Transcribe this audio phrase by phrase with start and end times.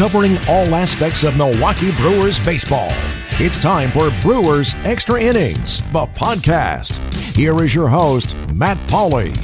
[0.00, 2.88] covering all aspects of Milwaukee Brewers baseball.
[3.32, 6.96] It's time for Brewers Extra Innings, the podcast.
[7.36, 9.36] Here is your host, Matt Pauley.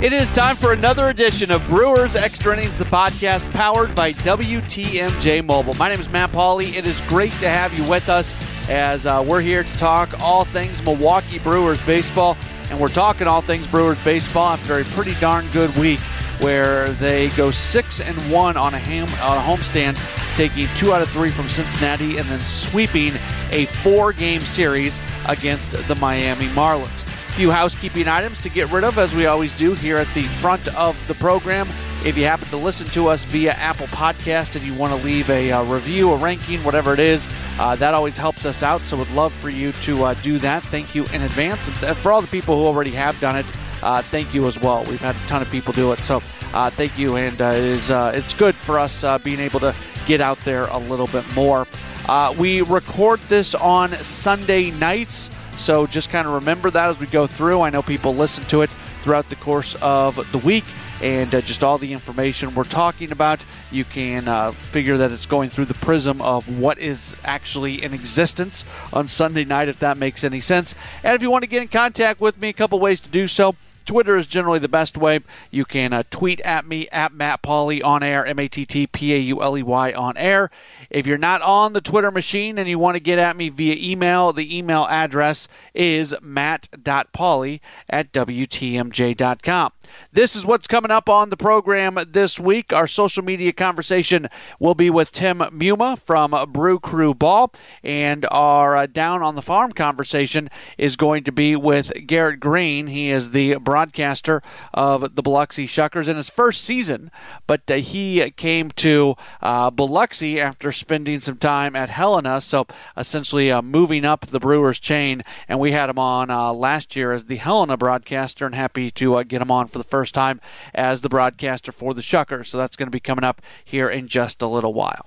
[0.00, 5.44] It is time for another edition of Brewers Extra Innings, the podcast powered by WTMJ
[5.44, 5.74] Mobile.
[5.74, 6.76] My name is Matt Pauley.
[6.76, 8.32] It is great to have you with us
[8.70, 12.36] as uh, we're here to talk all things Milwaukee Brewers baseball.
[12.70, 15.98] And we're talking all things Brewers baseball after a pretty darn good week
[16.40, 19.96] where they go six and one on a ham on a homestand,
[20.36, 23.14] taking two out of three from Cincinnati, and then sweeping
[23.50, 27.02] a four-game series against the Miami Marlins.
[27.02, 30.22] A Few housekeeping items to get rid of, as we always do here at the
[30.22, 31.66] front of the program.
[32.04, 35.30] If you happen to listen to us via Apple Podcast and you want to leave
[35.30, 37.26] a uh, review, a ranking, whatever it is,
[37.58, 38.82] uh, that always helps us out.
[38.82, 40.62] So, would love for you to uh, do that.
[40.64, 41.66] Thank you in advance.
[41.66, 43.46] And for all the people who already have done it,
[43.84, 44.82] uh, thank you as well.
[44.84, 47.62] We've had a ton of people do it, so uh, thank you, and uh, it
[47.62, 49.74] is, uh, it's good for us uh, being able to
[50.06, 51.66] get out there a little bit more.
[52.08, 57.06] Uh, we record this on Sunday nights, so just kind of remember that as we
[57.06, 57.60] go through.
[57.60, 58.70] I know people listen to it
[59.02, 60.64] throughout the course of the week
[61.02, 63.44] and uh, just all the information we're talking about.
[63.70, 67.92] You can uh, figure that it's going through the prism of what is actually in
[67.92, 70.74] existence on Sunday night, if that makes any sense.
[71.02, 73.28] And if you want to get in contact with me, a couple ways to do
[73.28, 73.54] so.
[73.84, 75.20] Twitter is generally the best way.
[75.50, 78.86] You can uh, tweet at me at Matt Pauley on air, M A T T
[78.86, 80.50] P A U L E Y on air.
[80.90, 83.76] If you're not on the Twitter machine and you want to get at me via
[83.78, 89.72] email, the email address is matt.pauley at WTMJ.com.
[90.12, 92.72] This is what's coming up on the program this week.
[92.72, 94.28] Our social media conversation
[94.58, 99.42] will be with Tim Muma from Brew Crew Ball, and our uh, Down on the
[99.42, 102.86] Farm conversation is going to be with Garrett Greene.
[102.86, 107.10] He is the broadcaster of the Biloxi Shuckers in his first season,
[107.46, 113.50] but uh, he came to uh, Biloxi after spending some time at Helena, so essentially
[113.50, 115.22] uh, moving up the Brewers chain.
[115.48, 119.16] And we had him on uh, last year as the Helena broadcaster, and happy to
[119.16, 120.40] uh, get him on for the first time
[120.72, 122.46] as the broadcaster for the Shuckers.
[122.46, 125.06] So that's going to be coming up here in just a little while.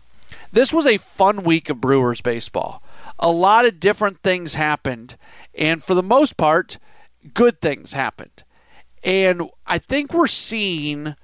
[0.52, 2.84] This was a fun week of Brewers baseball.
[3.18, 5.16] A lot of different things happened,
[5.56, 6.80] and for the most part,
[7.34, 8.44] good things happened.
[9.06, 11.16] And I think we're seeing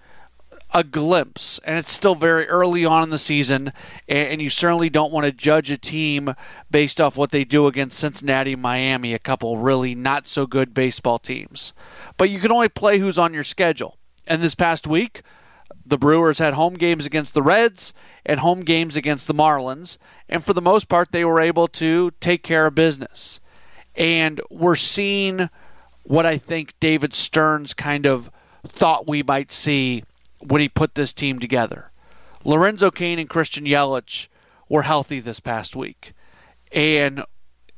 [0.74, 3.72] a glimpse, and it's still very early on in the season,
[4.08, 6.34] and you certainly don't want to judge a team
[6.72, 11.20] based off what they do against Cincinnati, Miami, a couple really not so good baseball
[11.20, 11.74] teams.
[12.18, 13.98] But you can only play who's on your schedule.
[14.26, 15.22] And this past week,
[15.86, 17.94] the Brewers had home games against the Reds
[18.26, 19.98] and home games against the Marlins,
[20.28, 23.40] and for the most part, they were able to take care of business.
[23.96, 25.50] And we're seeing
[26.02, 28.32] what I think David Stearns kind of
[28.66, 30.04] thought we might see
[30.46, 31.92] when he put this team together.
[32.44, 34.28] Lorenzo Cain and Christian Yelich
[34.70, 36.14] were healthy this past week.
[36.72, 37.24] And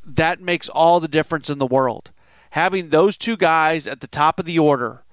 [0.06, 2.12] that makes all the difference in the world.
[2.52, 5.04] Having those two guys at the top of the order,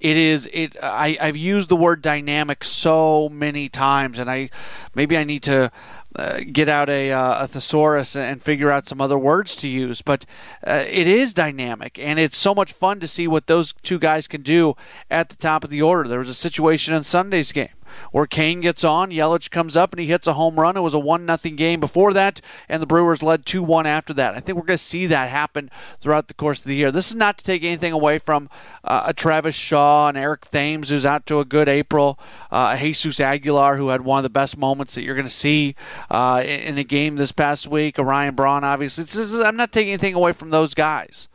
[0.00, 4.50] it is it I, I've used the word dynamic so many times and I
[4.94, 5.72] maybe I need to
[6.16, 10.02] uh, get out a, uh, a thesaurus and figure out some other words to use.
[10.02, 10.24] But
[10.66, 14.26] uh, it is dynamic, and it's so much fun to see what those two guys
[14.26, 14.74] can do
[15.10, 16.08] at the top of the order.
[16.08, 17.68] There was a situation in Sunday's game
[18.12, 20.76] where Cain gets on, Yelich comes up and he hits a home run.
[20.76, 24.14] It was a one nothing game before that, and the Brewers led two one after
[24.14, 24.34] that.
[24.34, 25.70] I think we're going to see that happen
[26.00, 26.90] throughout the course of the year.
[26.90, 28.48] This is not to take anything away from
[28.84, 32.18] uh, a Travis Shaw and Eric Thames, who's out to a good April,
[32.50, 35.74] uh, Jesus Aguilar, who had one of the best moments that you're going to see
[36.10, 37.98] uh, in, a game this past week.
[37.98, 39.04] Ryan Braun, obviously.
[39.04, 41.28] Is, I'm not taking anything away from those guys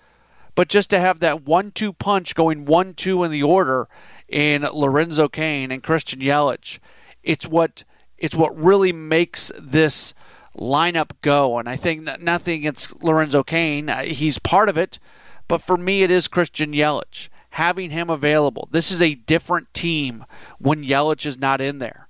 [0.56, 3.88] but just to have that one-two punch going one-two in the order
[4.28, 6.80] in Lorenzo Cain and Christian Yelich.
[7.24, 7.84] It's what
[8.18, 10.14] it's what really makes this
[10.58, 11.58] lineup go.
[11.58, 15.00] And I think nothing against Lorenzo Cain, uh, he's part of it,
[15.48, 17.30] but for me, it is Christian Yelich.
[17.52, 18.68] Having him available.
[18.72, 20.26] This is a different team
[20.58, 22.08] when Yelich is not in there.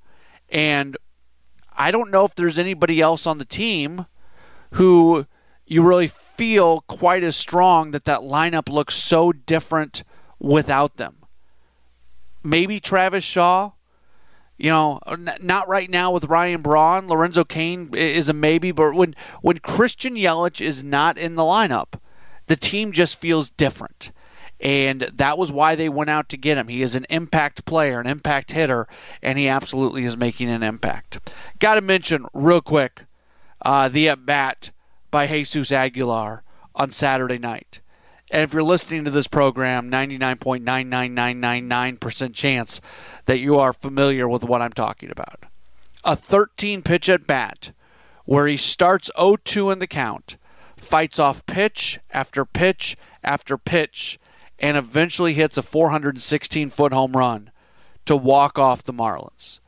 [0.49, 0.95] And
[1.75, 4.05] I don't know if there's anybody else on the team
[4.73, 5.25] who
[5.73, 10.03] you really feel quite as strong that that lineup looks so different
[10.39, 11.23] without them
[12.43, 13.71] maybe Travis Shaw.
[14.57, 14.99] You know,
[15.41, 17.07] not right now with Ryan Braun.
[17.07, 21.99] Lorenzo Cain is a maybe, but when when Christian Yelich is not in the lineup,
[22.45, 24.11] the team just feels different.
[24.59, 26.67] And that was why they went out to get him.
[26.67, 28.87] He is an impact player, an impact hitter,
[29.21, 31.33] and he absolutely is making an impact.
[31.59, 33.05] Got to mention real quick
[33.63, 34.71] uh, the at bat
[35.13, 36.43] by Jesus Aguilar
[36.73, 37.81] on Saturday night.
[38.31, 42.81] And if you're listening to this program, 99.99999% chance
[43.25, 45.43] that you are familiar with what I'm talking about.
[46.03, 47.73] a 13 pitch at bat
[48.25, 50.37] where he starts 0 2 in the count,
[50.75, 54.17] fights off pitch after pitch after pitch,
[54.57, 57.51] and eventually hits a 416 foot home run
[58.05, 59.59] to walk off the Marlins.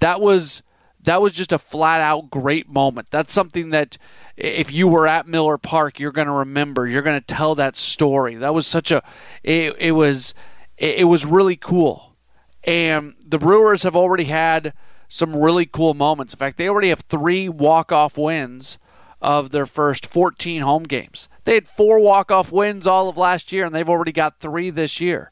[0.00, 0.62] That was
[1.06, 3.10] that was just a flat out great moment.
[3.10, 3.96] That's something that
[4.36, 6.86] if you were at Miller Park, you're going to remember.
[6.86, 8.34] You're going to tell that story.
[8.34, 9.02] That was such a
[9.42, 10.34] it, it was
[10.76, 12.16] it, it was really cool.
[12.64, 14.72] And the Brewers have already had
[15.08, 16.34] some really cool moments.
[16.34, 18.76] In fact, they already have 3 walk-off wins
[19.22, 21.28] of their first 14 home games.
[21.44, 25.00] They had 4 walk-off wins all of last year and they've already got 3 this
[25.00, 25.30] year.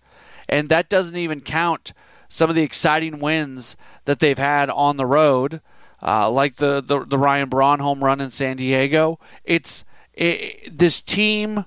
[0.49, 1.93] And that doesn't even count
[2.35, 3.77] some of the exciting wins
[4.07, 5.61] that they've had on the road,
[6.03, 9.21] uh, like the, the, the Ryan Braun home run in San Diego.
[9.45, 9.85] It's
[10.15, 11.65] it, this team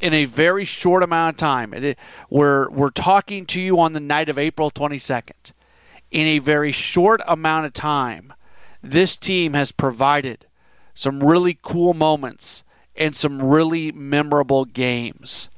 [0.00, 1.74] in a very short amount of time.
[1.74, 1.98] It,
[2.30, 5.52] we're we're talking to you on the night of April 22nd.
[6.10, 8.32] In a very short amount of time,
[8.82, 10.46] this team has provided
[10.94, 12.64] some really cool moments
[12.96, 15.50] and some really memorable games.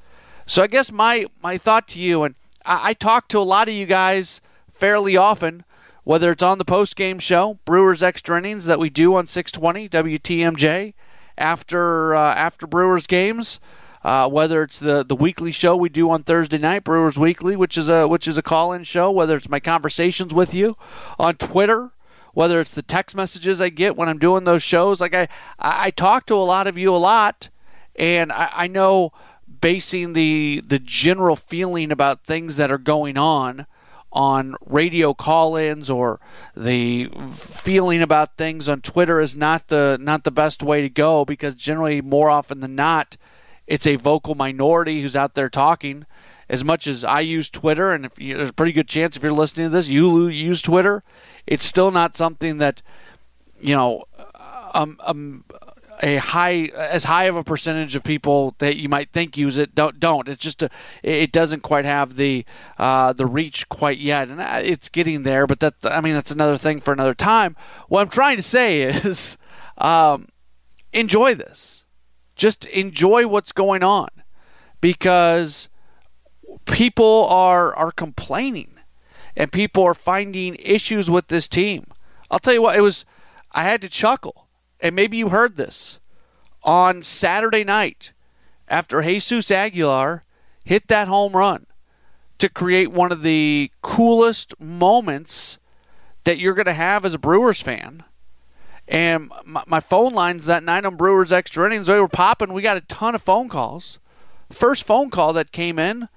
[0.47, 2.35] So I guess my my thought to you, and
[2.67, 4.41] I, I talk to a lot of you guys
[4.79, 5.65] fairly often,
[6.05, 9.89] whether it's on the post game show, Brewers Extra Innings that we do on 620
[9.89, 10.95] WTMJ
[11.37, 13.61] after uh, after Brewers games.
[14.05, 17.77] Uh, whether it's the, the weekly show we do on Thursday night, Brewers Weekly, which
[17.77, 20.77] is a which is a call in show, whether it's my conversations with you
[21.19, 21.91] on Twitter,
[22.33, 25.01] whether it's the text messages I get when I'm doing those shows.
[25.01, 25.27] Like I
[25.59, 27.49] I talk to a lot of you a lot,
[27.97, 29.13] and I, I know
[29.61, 33.67] basing the the general feeling about things that are going on
[34.13, 36.19] on radio call-ins or
[36.57, 41.25] the feeling about things on Twitter is not the not the best way to go
[41.25, 43.17] because generally more often than not
[43.67, 46.07] it's a vocal minority who's out there talking.
[46.49, 49.31] As much as I use Twitter and you, there's a pretty good chance if you're
[49.31, 51.05] listening to this you use Twitter.
[51.47, 52.81] It's still not something that
[53.61, 54.05] you know
[54.73, 55.45] um, um
[56.03, 59.75] a high as high of a percentage of people that you might think use it
[59.75, 60.29] don't don't.
[60.29, 60.71] It's just a,
[61.03, 62.45] it doesn't quite have the
[62.79, 64.29] uh, the reach quite yet.
[64.29, 67.57] And uh, it's getting there but that I mean that's another thing for another time.
[67.89, 69.39] What I'm trying to say is
[69.77, 70.29] um,
[70.93, 71.85] enjoy this.
[72.37, 74.09] Just enjoy what's going on.
[74.81, 75.69] Because
[76.65, 78.79] people are are complaining
[79.37, 81.87] and people are finding issues with this team.
[82.31, 83.05] I'll tell you what it was
[83.53, 84.48] I had to chuckle
[84.81, 86.01] and maybe you heard this
[86.63, 88.13] on Saturday night
[88.69, 90.25] after Jesus Aguilar
[90.65, 91.67] hit that home run
[92.39, 95.59] to create one of the coolest moments
[96.25, 98.05] that you're going to have as a Brewers fan.
[98.87, 102.53] And my, my, phone lines that night on Brewers Extra Innings, they were popping.
[102.53, 103.99] We got a ton of phone calls.
[104.51, 106.09] First phone call that came in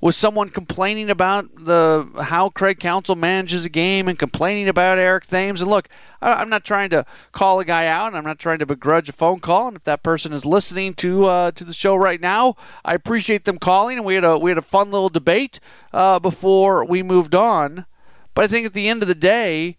[0.00, 5.26] was someone complaining about the how Craig Counsell manages a game and complaining about Eric
[5.26, 5.60] Thames.
[5.60, 5.88] And look,
[6.22, 8.08] I'm not trying to call a guy out.
[8.08, 9.68] And I'm not trying to begrudge a phone call.
[9.68, 12.54] And if that person is listening to uh, to the show right now,
[12.84, 13.98] I appreciate them calling.
[13.98, 15.58] And we had a we had a fun little debate
[15.92, 17.86] uh, before we moved on.
[18.34, 19.78] But I think at the end of the day,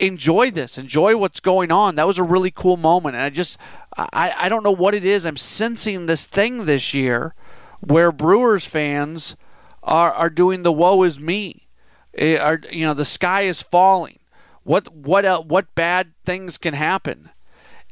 [0.00, 0.76] enjoy this.
[0.76, 1.94] Enjoy what's going on.
[1.94, 3.14] That was a really cool moment.
[3.14, 3.58] And I just
[3.96, 5.24] I I don't know what it is.
[5.24, 7.36] I'm sensing this thing this year
[7.80, 9.36] where Brewers fans
[9.82, 11.68] are are doing the woe is me.
[12.14, 14.18] Eh, are you know the sky is falling.
[14.62, 17.30] What what uh, what bad things can happen,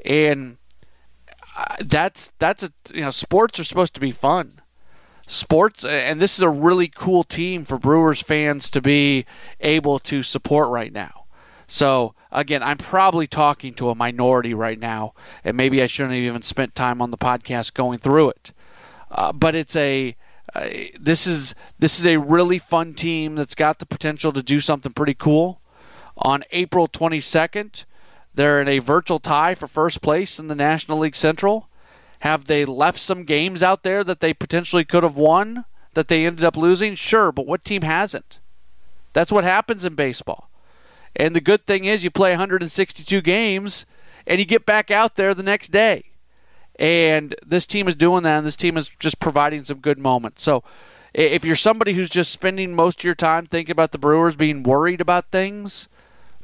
[0.04, 0.58] and
[1.56, 4.60] uh, that's that's a you know sports are supposed to be fun.
[5.26, 9.26] Sports and this is a really cool team for Brewers fans to be
[9.60, 11.24] able to support right now.
[11.66, 15.12] So again, I'm probably talking to a minority right now,
[15.44, 18.52] and maybe I shouldn't have even spent time on the podcast going through it.
[19.10, 20.16] Uh, but it's a
[20.54, 24.60] uh, this is this is a really fun team that's got the potential to do
[24.60, 25.60] something pretty cool.
[26.16, 27.84] On April 22nd,
[28.34, 31.68] they're in a virtual tie for first place in the National League Central.
[32.20, 36.26] Have they left some games out there that they potentially could have won that they
[36.26, 36.94] ended up losing?
[36.94, 38.40] Sure, but what team hasn't?
[39.12, 40.50] That's what happens in baseball.
[41.14, 43.86] And the good thing is you play 162 games
[44.26, 46.04] and you get back out there the next day.
[46.78, 50.42] And this team is doing that, and this team is just providing some good moments.
[50.42, 50.62] So
[51.12, 54.62] if you're somebody who's just spending most of your time thinking about the Brewers being
[54.62, 55.88] worried about things,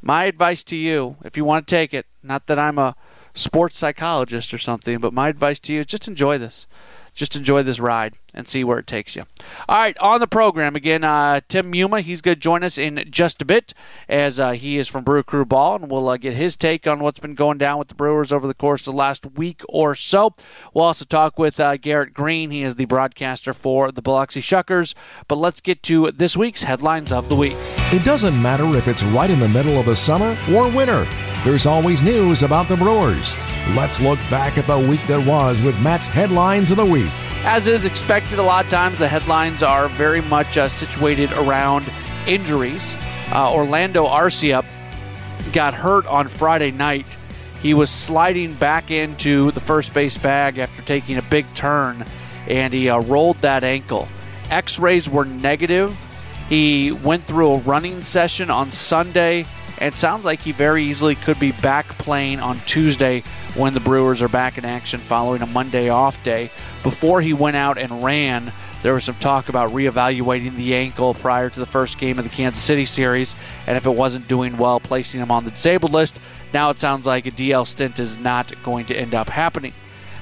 [0.02, 2.96] my advice to you, if you want to take it, not that I'm a
[3.34, 6.66] sports psychologist or something, but my advice to you is just enjoy this.
[7.14, 9.24] just enjoy this ride and see where it takes you.
[9.68, 12.00] All right, on the program again, uh, Tim Muma.
[12.00, 13.74] He's going to join us in just a bit
[14.08, 17.00] as uh, he is from Brew Crew Ball, and we'll uh, get his take on
[17.00, 19.94] what's been going down with the Brewers over the course of the last week or
[19.94, 20.34] so.
[20.72, 22.50] We'll also talk with uh, Garrett Greene.
[22.50, 24.94] He is the broadcaster for the Biloxi Shuckers.
[25.28, 27.56] But let's get to this week's headlines of the week.
[27.92, 31.06] It doesn't matter if it's right in the middle of the summer or winter.
[31.44, 33.36] There's always news about the Brewers.
[33.76, 37.10] Let's look back at the week that was with Matt's headlines of the week.
[37.46, 41.84] As is expected, a lot of times the headlines are very much uh, situated around
[42.26, 42.96] injuries.
[43.32, 44.64] Uh, Orlando Arcia
[45.52, 47.06] got hurt on Friday night.
[47.62, 52.04] He was sliding back into the first base bag after taking a big turn,
[52.48, 54.08] and he uh, rolled that ankle.
[54.50, 55.96] X rays were negative.
[56.48, 59.46] He went through a running session on Sunday,
[59.78, 63.22] and sounds like he very easily could be back playing on Tuesday
[63.54, 66.50] when the Brewers are back in action following a Monday off day.
[66.82, 71.48] Before he went out and ran, there was some talk about reevaluating the ankle prior
[71.48, 73.34] to the first game of the Kansas City series,
[73.66, 76.20] and if it wasn't doing well, placing him on the disabled list.
[76.52, 79.72] Now it sounds like a DL stint is not going to end up happening.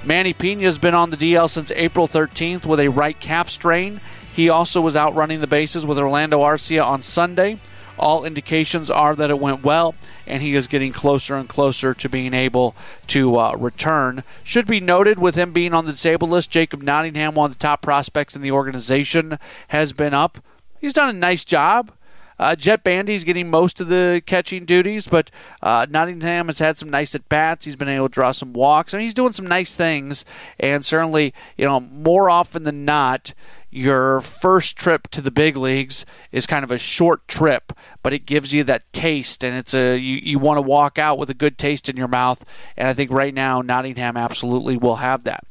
[0.04, 4.00] Manny Piña has been on the DL since April 13th with a right calf strain.
[4.34, 7.58] He also was out running the bases with Orlando Arcia on Sunday.
[8.02, 9.94] All indications are that it went well,
[10.26, 12.74] and he is getting closer and closer to being able
[13.06, 14.24] to uh, return.
[14.42, 17.62] Should be noted with him being on the disabled list, Jacob Nottingham, one of the
[17.62, 20.38] top prospects in the organization, has been up.
[20.80, 21.92] He's done a nice job.
[22.40, 25.30] Uh, Jett Bandy's getting most of the catching duties, but
[25.62, 27.66] uh, Nottingham has had some nice at bats.
[27.66, 28.92] He's been able to draw some walks.
[28.92, 30.24] I mean, he's doing some nice things,
[30.58, 33.32] and certainly, you know, more often than not,
[33.72, 38.26] your first trip to the big leagues is kind of a short trip, but it
[38.26, 41.34] gives you that taste, and it's a you, you want to walk out with a
[41.34, 42.44] good taste in your mouth.
[42.76, 45.44] And I think right now Nottingham absolutely will have that.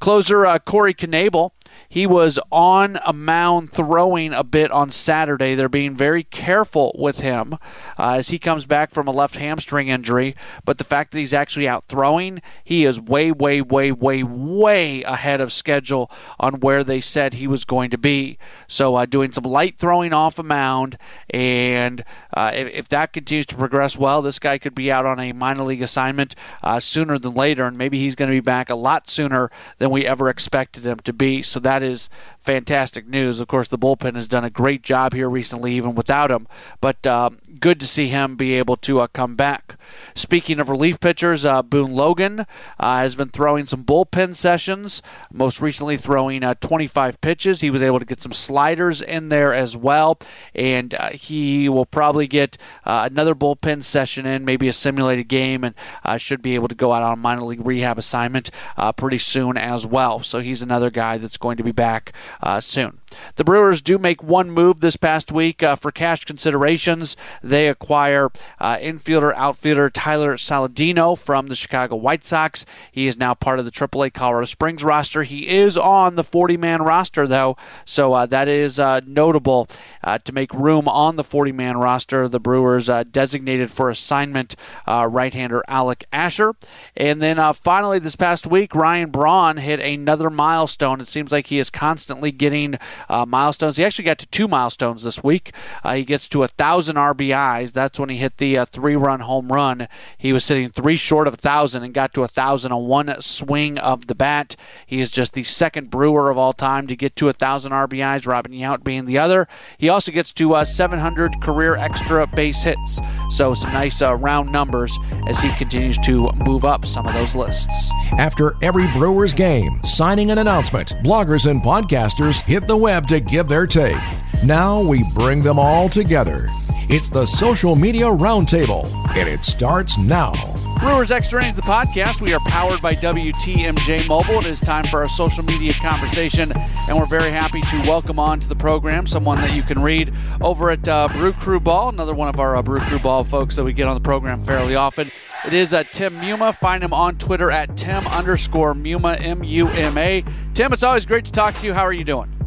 [0.00, 1.52] Closer uh, Corey Knebel
[1.88, 5.54] he was on a mound throwing a bit on Saturday.
[5.54, 7.54] They're being very careful with him
[7.98, 10.34] uh, as he comes back from a left hamstring injury.
[10.64, 15.02] But the fact that he's actually out throwing, he is way, way, way, way, way
[15.02, 18.38] ahead of schedule on where they said he was going to be.
[18.66, 20.98] So uh, doing some light throwing off a mound,
[21.30, 22.04] and
[22.34, 25.32] uh, if, if, that continues to progress well, this guy could be out on a
[25.32, 28.74] minor league assignment uh, sooner than later, and maybe he's going to be back a
[28.74, 31.42] lot sooner than we ever expected him to be.
[31.42, 32.08] So that is
[32.48, 33.40] fantastic news.
[33.40, 36.48] Of course, the bullpen has done a great job here recently, even without him.
[36.80, 39.76] But um, good to see him be able to uh, come back.
[40.14, 42.46] Speaking of relief pitchers, uh, Boone Logan
[42.80, 47.60] uh, has been throwing some bullpen sessions, most recently throwing uh, 25 pitches.
[47.60, 50.18] He was able to get some sliders in there as well,
[50.54, 55.64] and uh, he will probably get uh, another bullpen session in, maybe a simulated game,
[55.64, 55.74] and
[56.18, 58.50] should be able to go out on a minor league rehab assignment
[58.96, 60.20] pretty soon as well.
[60.20, 62.14] So he's another guy that's going to be back
[62.60, 62.98] soon.
[63.36, 67.16] The Brewers do make one move this past week for cash considerations.
[67.42, 68.28] They acquire
[68.60, 72.66] infielder, outfielder, Tyler Saladino from the Chicago White Sox.
[72.92, 75.22] He is now part of the AAA Colorado Springs roster.
[75.22, 79.68] He is on the 40 man roster, though, so uh, that is uh, notable
[80.02, 82.28] uh, to make room on the 40 man roster.
[82.28, 86.54] The Brewers uh, designated for assignment uh, right hander Alec Asher.
[86.96, 91.00] And then uh, finally, this past week, Ryan Braun hit another milestone.
[91.00, 93.76] It seems like he is constantly getting milestones.
[93.76, 95.52] He actually got to two milestones this week.
[95.92, 97.72] he gets to a 1,000 RBIs.
[97.72, 99.88] That's when he hit the three run home run.
[100.16, 103.20] He was sitting three short of a thousand and got to a thousand on one
[103.20, 104.56] swing of the bat.
[104.86, 108.26] He is just the second Brewer of all time to get to a thousand RBIs.
[108.26, 109.48] Robin Yount being the other.
[109.78, 113.00] He also gets to uh, 700 career extra base hits.
[113.30, 114.96] So some nice uh, round numbers
[115.26, 117.90] as he continues to move up some of those lists.
[118.18, 123.48] After every Brewers game, signing an announcement, bloggers and podcasters hit the web to give
[123.48, 123.96] their take.
[124.44, 126.46] Now we bring them all together.
[126.88, 128.86] It's the Social Media Roundtable,
[129.16, 130.32] and it starts now.
[130.78, 132.20] Brewers Extra Innings, the podcast.
[132.20, 134.38] We are powered by WTMJ Mobile.
[134.38, 136.52] It is time for our social media conversation,
[136.88, 140.14] and we're very happy to welcome on to the program someone that you can read
[140.40, 143.56] over at uh, Brew Crew Ball, another one of our uh, Brew Crew Ball folks
[143.56, 145.10] that we get on the program fairly often.
[145.48, 146.54] It is uh, Tim Muma.
[146.54, 150.22] Find him on Twitter at Tim underscore Muma, M U M A.
[150.52, 151.72] Tim, it's always great to talk to you.
[151.72, 152.37] How are you doing?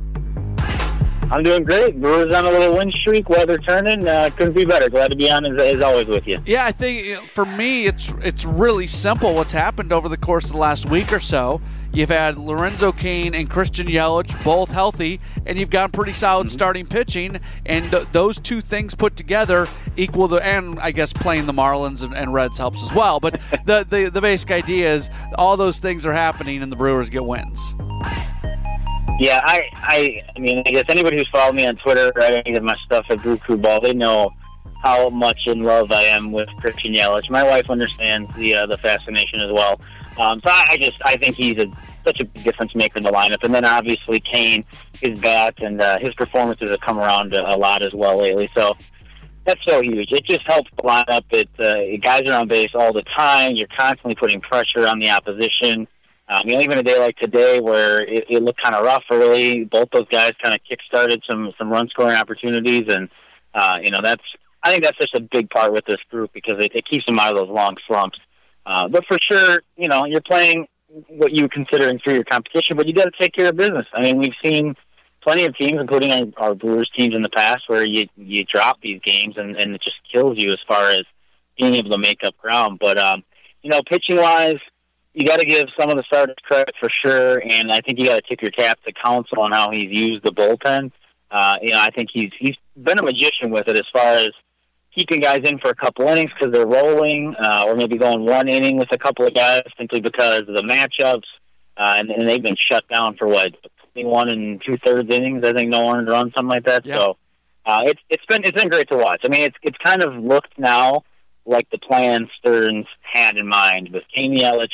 [1.32, 2.00] I'm doing great.
[2.02, 4.06] Brewers on a little win streak, weather turning.
[4.06, 4.90] Uh, couldn't be better.
[4.90, 6.38] Glad to be on as, as always with you.
[6.46, 9.34] Yeah, I think for me, it's it's really simple.
[9.34, 11.62] What's happened over the course of the last week or so?
[11.94, 16.54] You've had Lorenzo Cain and Christian Yelich both healthy, and you've got pretty solid mm-hmm.
[16.54, 17.40] starting pitching.
[17.66, 22.04] And th- those two things put together equal the, and I guess playing the Marlins
[22.04, 23.22] and, and Reds helps as well.
[23.22, 27.10] But the, the the basic idea is all those things are happening, and the Brewers
[27.10, 27.74] get wins.
[29.22, 32.56] Yeah, I, I, I mean, I guess anybody who's followed me on Twitter or any
[32.56, 34.34] of my stuff at Brew Ball, they know
[34.82, 37.30] how much in love I am with Christian Yelich.
[37.30, 39.80] My wife understands the uh, the fascination as well.
[40.18, 41.68] Um, so I, I just I think he's a
[42.04, 43.44] such a difference maker in the lineup.
[43.44, 44.66] And then obviously Cain,
[45.00, 48.50] his bat and uh, his performances have come around a lot as well lately.
[48.56, 48.76] So
[49.46, 50.12] that's so huge.
[50.12, 51.26] It just helps the lineup.
[51.30, 53.56] It uh, guys are on base all the time.
[53.56, 55.88] You're constantly putting pressure on the opposition.
[56.32, 59.04] Um, you know, even a day like today where it, it looked kind of rough
[59.12, 63.10] early, both those guys kind of kick-started some some run scoring opportunities, and
[63.54, 64.24] uh, you know that's
[64.64, 67.20] I think that's just a big part with this group because it, it keeps them
[67.20, 68.18] out of those long slumps.
[68.66, 70.68] Uh, but for sure, you know, you're playing
[71.10, 73.88] what you consider inferior competition, but you got to take care of business.
[73.94, 74.76] I mean, we've seen
[75.22, 78.80] plenty of teams, including our, our Brewers teams in the past, where you you drop
[78.82, 81.02] these games and, and it just kills you as far as
[81.58, 82.80] being able to make up ground.
[82.80, 83.24] But um,
[83.64, 84.60] you know, pitching wise,
[85.14, 88.06] you got to give some of the starters credit for sure, and I think you
[88.06, 90.92] got to tip your cap to Counsell on how he's used the bullpen.
[91.30, 94.32] Uh, you know, I think he's he's been a magician with it as far as
[94.94, 98.48] keeping guys in for a couple innings because they're rolling, uh, or maybe going one
[98.48, 101.24] inning with a couple of guys simply because of the matchups,
[101.78, 103.54] uh, and, and they've been shut down for what
[103.96, 105.46] one and two thirds innings.
[105.46, 106.86] I think no one run something like that.
[106.86, 107.00] Yep.
[107.00, 107.18] So
[107.66, 109.22] uh, it's it's been it's been great to watch.
[109.26, 111.04] I mean, it's it's kind of looked now
[111.46, 114.70] like the plan Stearns had in mind with Cain Yelich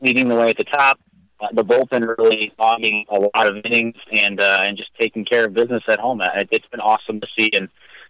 [0.00, 0.98] leading the way at the top.
[1.40, 5.46] Uh, the bullpen really logging a lot of innings and uh, and just taking care
[5.46, 6.20] of business at home.
[6.20, 7.68] It, it's been awesome to see, and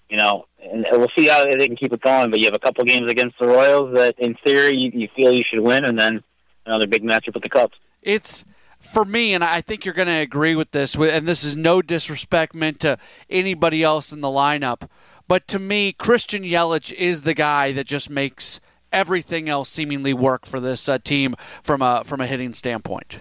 [0.09, 2.31] you know, and we'll see how they can keep it going.
[2.31, 5.33] But you have a couple games against the Royals that, in theory, you, you feel
[5.33, 6.25] you should win, and then
[6.67, 7.77] another big matchup with the Cubs.
[8.03, 8.45] It's
[8.81, 10.97] for me, and I think you're going to agree with this.
[10.97, 14.89] And this is no disrespect meant to anybody else in the lineup,
[15.29, 18.61] but to me, Christian Yelich is the guy that just makes
[18.93, 23.21] everything else seemingly work for this uh, team from a from a hitting standpoint.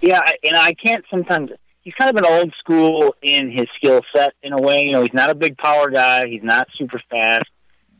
[0.00, 1.50] Yeah, and I can't sometimes
[1.82, 4.84] he's kind of an old school in his skill set in a way.
[4.84, 6.26] You know, he's not a big power guy.
[6.26, 7.46] He's not super fast,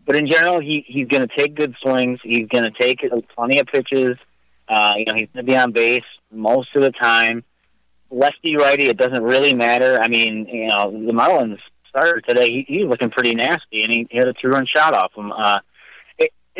[0.06, 2.20] but in general, he he's going to take good swings.
[2.22, 3.00] He's going to take
[3.34, 4.16] plenty of pitches.
[4.68, 7.42] Uh, you know, he's going to be on base most of the time.
[8.10, 9.98] Lefty righty, it doesn't really matter.
[10.00, 14.06] I mean, you know, the Marlins starter today, he, he's looking pretty nasty, and he,
[14.10, 15.32] he had a two run shot off him.
[15.32, 15.58] Uh,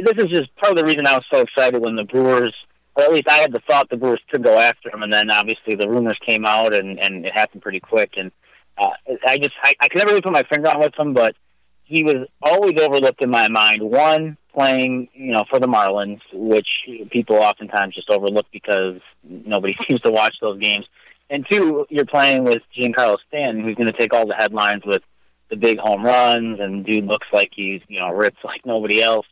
[0.06, 2.54] this is just part of the reason I was so excited when the Brewers
[2.98, 5.30] or at least I had the thought the Brewers could go after him, and then
[5.30, 8.14] obviously the rumors came out, and and it happened pretty quick.
[8.16, 8.32] And
[8.76, 8.90] uh,
[9.26, 11.37] I just I, I could never really put my finger on with him, but
[11.84, 13.82] he was always overlooked in my mind.
[13.82, 16.68] One, playing you know for the Marlins, which
[17.11, 20.87] people oftentimes just overlook because nobody seems to watch those games.
[21.30, 25.02] And two, you're playing with Giancarlo Stanton, who's going to take all the headlines with
[25.50, 29.26] the big home runs, and dude looks like he's you know ripped like nobody else.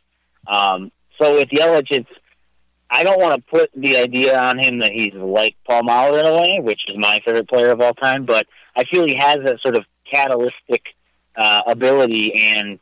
[0.47, 2.09] Um, so with Yelich, it's
[2.89, 6.25] I don't want to put the idea on him that he's like Paul Molitor in
[6.25, 9.37] a way, which is my favorite player of all time, but I feel he has
[9.43, 10.83] that sort of catalytic
[11.35, 12.55] uh, ability.
[12.55, 12.79] And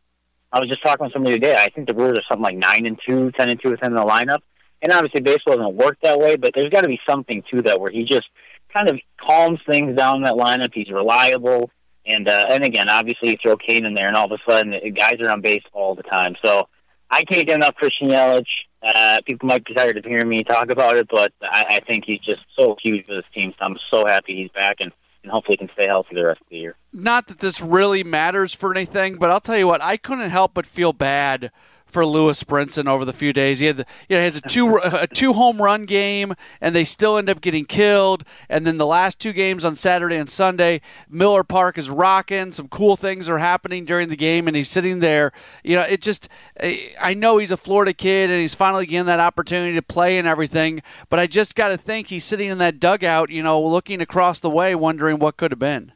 [0.51, 1.55] I was just talking with somebody today.
[1.57, 3.93] I think the Brewers are something like nine and two, ten and two with him
[3.93, 4.39] in the lineup.
[4.81, 7.79] And obviously, baseball doesn't work that way, but there's got to be something to that
[7.81, 8.27] where he just
[8.71, 10.71] kind of calms things down that lineup.
[10.73, 11.71] He's reliable,
[12.05, 14.79] and uh, and again, obviously, you throw Cain in there, and all of a sudden,
[14.93, 16.35] guys are on base all the time.
[16.43, 16.67] So
[17.09, 18.45] I can't get enough Christian Yelich.
[18.81, 22.03] Uh, people might be tired of hearing me talk about it, but I, I think
[22.05, 23.53] he's just so huge for this team.
[23.57, 24.91] So I'm so happy he's back and,
[25.23, 26.75] and hopefully can stay healthy the rest of the year.
[26.93, 30.53] Not that this really matters for anything, but I'll tell you what, I couldn't help
[30.53, 31.51] but feel bad
[31.85, 33.59] for Lewis Brinson over the few days.
[33.59, 36.75] He had, the, you know, he has a two a two home run game, and
[36.75, 38.23] they still end up getting killed.
[38.49, 42.51] And then the last two games on Saturday and Sunday, Miller Park is rocking.
[42.51, 45.31] Some cool things are happening during the game, and he's sitting there.
[45.63, 46.27] You know, it just
[46.59, 50.27] I know he's a Florida kid, and he's finally getting that opportunity to play and
[50.27, 50.81] everything.
[51.09, 54.39] But I just got to think he's sitting in that dugout, you know, looking across
[54.39, 55.91] the way, wondering what could have been.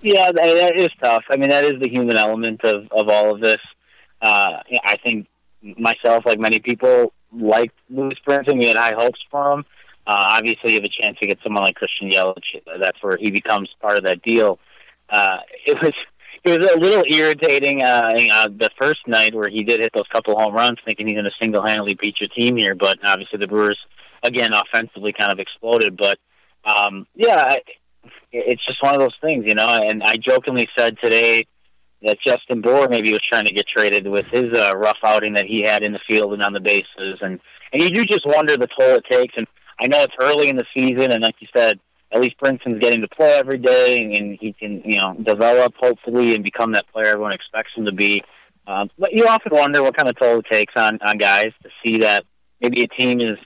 [0.00, 1.24] Yeah, that is tough.
[1.28, 3.58] I mean, that is the human element of, of all of this
[4.20, 5.26] uh, I think
[5.62, 8.58] myself, like many people, like Lewis Brinson.
[8.58, 9.64] We had high hopes for him.
[10.06, 12.62] Uh, obviously, you have a chance to get someone like Christian Yelich.
[12.80, 14.58] That's where he becomes part of that deal.
[15.10, 15.92] Uh, it was
[16.44, 20.06] it was a little irritating uh, uh, the first night where he did hit those
[20.10, 22.74] couple home runs, thinking he's going to single handedly beat your team here.
[22.74, 23.78] But obviously, the Brewers
[24.22, 25.96] again offensively kind of exploded.
[25.96, 26.18] But
[26.64, 27.56] um, yeah, I,
[28.32, 29.66] it's just one of those things, you know.
[29.66, 31.46] And I jokingly said today
[32.02, 35.46] that Justin Bour maybe was trying to get traded with his uh, rough outing that
[35.46, 37.40] he had in the field and on the bases, and
[37.72, 39.34] and you do just wonder the toll it takes.
[39.36, 39.46] And
[39.80, 41.80] I know it's early in the season, and like you said,
[42.12, 46.34] at least Brinson's getting to play every day, and he can you know develop hopefully
[46.34, 48.22] and become that player everyone expects him to be.
[48.66, 51.70] Um, but you often wonder what kind of toll it takes on on guys to
[51.84, 52.24] see that
[52.60, 53.38] maybe a team is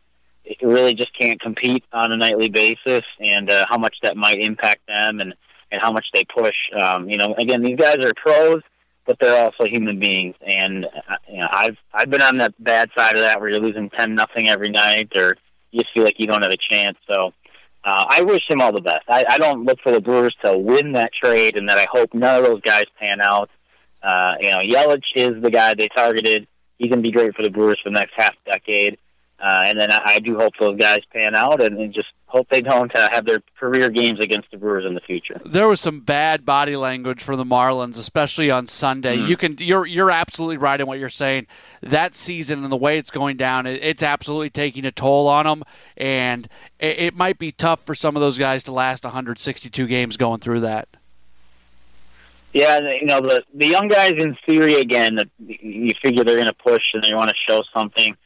[0.61, 4.87] really just can't compete on a nightly basis, and uh, how much that might impact
[4.87, 5.35] them and
[5.73, 6.55] and how much they push.
[6.81, 8.63] Um, you know, again, these guys are pros,
[9.07, 12.91] but they're also human beings, and uh, you know, I've I've been on the bad
[12.97, 15.35] side of that where you're losing ten nothing every night, or
[15.73, 16.99] you just feel like you don't have a chance.
[17.11, 17.33] So.
[17.85, 19.01] Uh, I wish him all the best.
[19.09, 22.15] I, I don't look for the Brewers to win that trade, and that I hope
[22.15, 23.51] none of those guys pan out.
[24.01, 26.47] Uh, you know, Yelich is the guy they targeted.
[26.79, 28.99] He's going to be great for the Brewers for the next half decade.
[29.43, 32.47] Uh, and then I, I do hope those guys pan out and, and just hope
[32.51, 35.41] they don't uh, have their career games against the Brewers in the future.
[35.45, 39.17] There was some bad body language for the Marlins, especially on Sunday.
[39.17, 39.29] Mm.
[39.29, 41.49] You can you're you're absolutely right in what you're saying.
[41.83, 45.45] That season and the way it's going down, it, it's absolutely taking a toll on
[45.45, 45.65] them,
[45.97, 50.17] and it, it might be tough for some of those guys to last 162 games
[50.17, 50.89] going through that.
[52.53, 55.19] Yeah, you know the the young guys in theory again.
[55.39, 58.17] You figure they're going to push and they want to show something.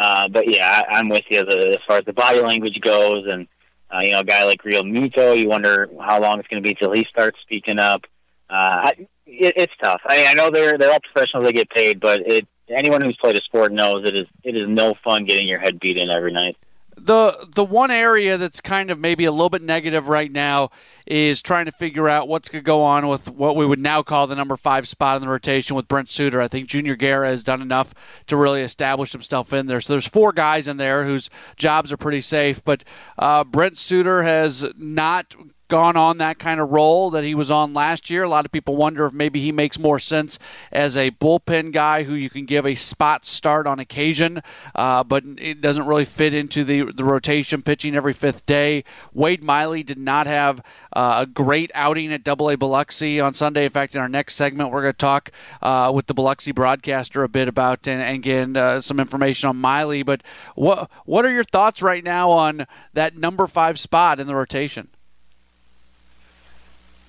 [0.00, 3.26] Uh, but yeah, I, I'm with you as, as far as the body language goes,
[3.26, 3.46] and
[3.94, 6.74] uh, you know, a guy like Realmuto, you wonder how long it's going to be
[6.74, 8.06] till he starts speaking up.
[8.48, 8.92] Uh, I,
[9.26, 10.00] it, it's tough.
[10.06, 13.16] I, mean, I know they're they're all professionals; they get paid, but it anyone who's
[13.18, 16.08] played a sport knows it is it is no fun getting your head beat in
[16.08, 16.56] every night
[17.02, 20.70] the the one area that's kind of maybe a little bit negative right now
[21.06, 24.02] is trying to figure out what's going to go on with what we would now
[24.02, 26.40] call the number five spot in the rotation with Brent Suter.
[26.40, 27.94] I think Junior Guerra has done enough
[28.26, 29.80] to really establish himself in there.
[29.80, 32.84] So there's four guys in there whose jobs are pretty safe, but
[33.18, 35.34] uh, Brent Suter has not
[35.70, 38.24] gone on that kind of role that he was on last year.
[38.24, 40.38] A lot of people wonder if maybe he makes more sense
[40.70, 44.42] as a bullpen guy who you can give a spot start on occasion,
[44.74, 48.84] uh, but it doesn't really fit into the, the rotation pitching every fifth day.
[49.14, 50.60] Wade Miley did not have
[50.92, 53.64] uh, a great outing at Double A Biloxi on Sunday.
[53.64, 55.30] In fact, in our next segment, we're going to talk
[55.62, 59.56] uh, with the Biloxi broadcaster a bit about and, and get uh, some information on
[59.56, 60.02] Miley.
[60.02, 60.22] But
[60.54, 64.88] what what are your thoughts right now on that number five spot in the rotation?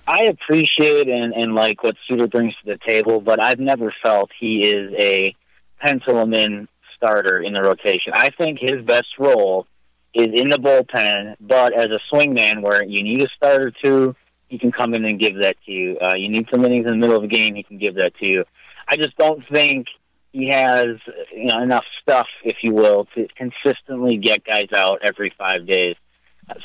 [0.06, 4.30] I appreciate and, and like what Suter brings to the table, but I've never felt
[4.38, 5.34] he is a
[5.80, 8.12] pencil in starter in the rotation.
[8.14, 9.66] I think his best role
[10.14, 14.14] is in the bullpen, but as a swingman where you need a start or two,
[14.48, 15.98] he can come in and give that to you.
[15.98, 18.14] Uh, you need some innings in the middle of the game, he can give that
[18.16, 18.44] to you.
[18.86, 19.86] I just don't think
[20.32, 20.88] he has
[21.32, 25.96] you know enough stuff, if you will, to consistently get guys out every five days.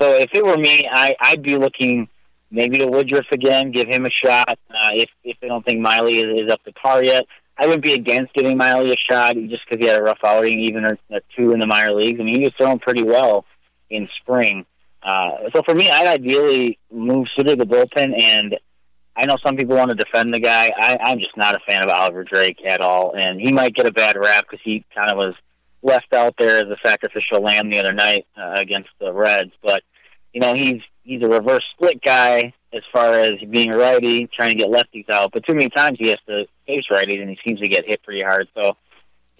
[0.02, 2.10] So if it were me, I, I'd be looking
[2.52, 4.60] maybe to Woodruff again, give him a shot.
[4.70, 7.26] Uh, if if they don't think Miley is, is up to par yet,
[7.58, 10.60] I wouldn't be against giving Miley a shot just because he had a rough outing,
[10.60, 12.20] even a, a two in the minor leagues.
[12.20, 13.46] I mean, he was throwing pretty well
[13.90, 14.66] in spring.
[15.02, 18.58] Uh, so for me, I'd ideally move Suter to the bullpen, and
[19.16, 20.72] I know some people want to defend the guy.
[20.78, 23.88] I, I'm just not a fan of Oliver Drake at all, and he might get
[23.88, 25.34] a bad rap because he kind of was
[25.82, 29.54] left out there as a sacrificial lamb the other night uh, against the Reds.
[29.64, 29.84] But
[30.34, 34.50] you know, he's he's a reverse split guy as far as being a righty, trying
[34.50, 35.32] to get lefties out.
[35.32, 38.04] But too many times he has to face righties, and he seems to get hit
[38.04, 38.48] pretty hard.
[38.54, 38.76] So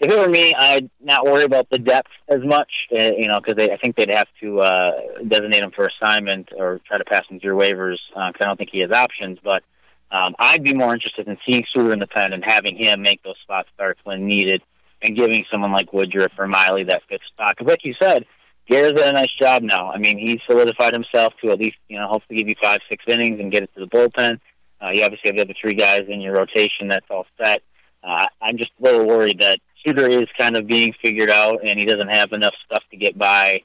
[0.00, 3.40] if it were me, I'd not worry about the depth as much, uh, you know,
[3.40, 4.92] because I think they'd have to uh,
[5.26, 8.56] designate him for assignment or try to pass him through waivers because uh, I don't
[8.56, 9.38] think he has options.
[9.44, 9.62] But
[10.10, 13.22] um, I'd be more interested in seeing Suter in the pen and having him make
[13.22, 14.62] those spot starts when needed
[15.02, 17.54] and giving someone like Woodruff or Miley that fifth spot.
[17.56, 18.24] Because, like you said,
[18.68, 19.90] Guerra's done a nice job now.
[19.90, 23.02] I mean, he's solidified himself to at least, you know, hopefully give you five, six
[23.06, 24.40] innings and get it to the bullpen.
[24.80, 26.88] Uh, you obviously have the other three guys in your rotation.
[26.88, 27.62] That's all set.
[28.04, 31.78] Uh, I'm just a little worried that Suter is kind of being figured out, and
[31.78, 33.62] he doesn't have enough stuff to get by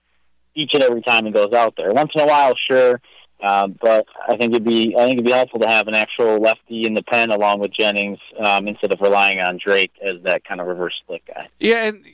[0.55, 1.89] each and every time he goes out there.
[1.91, 3.01] Once in a while, sure,
[3.41, 6.37] um, but I think it'd be I think it'd be helpful to have an actual
[6.37, 10.45] lefty in the pen along with Jennings um, instead of relying on Drake as that
[10.45, 11.49] kind of reverse split guy.
[11.59, 12.05] Yeah, and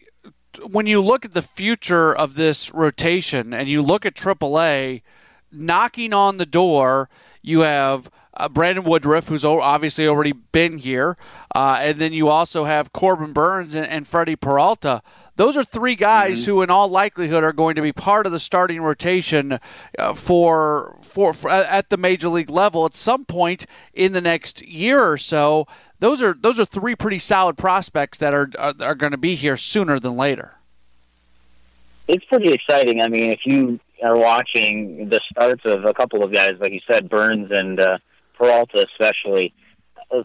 [0.68, 5.02] when you look at the future of this rotation and you look at AAA,
[5.52, 7.10] knocking on the door,
[7.42, 11.18] you have uh, Brandon Woodruff, who's obviously already been here,
[11.56, 15.02] uh, and then you also have Corbin Burnes and, and Freddy Peralta.
[15.36, 16.52] Those are three guys mm-hmm.
[16.52, 19.60] who, in all likelihood, are going to be part of the starting rotation
[19.98, 24.62] uh, for, for, for at the major league level at some point in the next
[24.62, 25.66] year or so
[26.00, 29.36] those are those are three pretty solid prospects that are are, are going to be
[29.36, 30.56] here sooner than later.
[32.08, 33.02] It's pretty exciting.
[33.02, 36.80] I mean, if you are watching the starts of a couple of guys, like you
[36.92, 38.00] said, Burnes and uh,
[38.36, 39.54] Peralta, especially,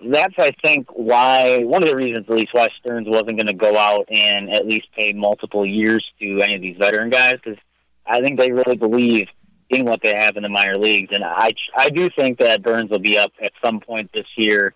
[0.07, 3.55] that's I think why one of the reasons, at least, why Stearns wasn't going to
[3.55, 7.59] go out and at least pay multiple years to any of these veteran guys, because
[8.07, 9.29] I think they really believe
[9.69, 12.91] in what they have in the minor leagues, and I I do think that Burnes
[12.91, 14.75] will be up at some point this year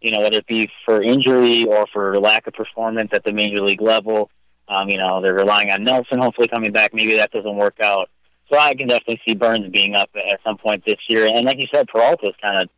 [0.00, 3.62] you know, whether it be for injury or for lack of performance at the major
[3.62, 4.30] league level.
[4.68, 6.92] Um, you know, they're relying on Nelson hopefully coming back.
[6.92, 8.10] Maybe that doesn't work out.
[8.50, 11.26] So I can definitely see Burnes being up at some point this year.
[11.26, 12.68] And like you said, Peralta's kind of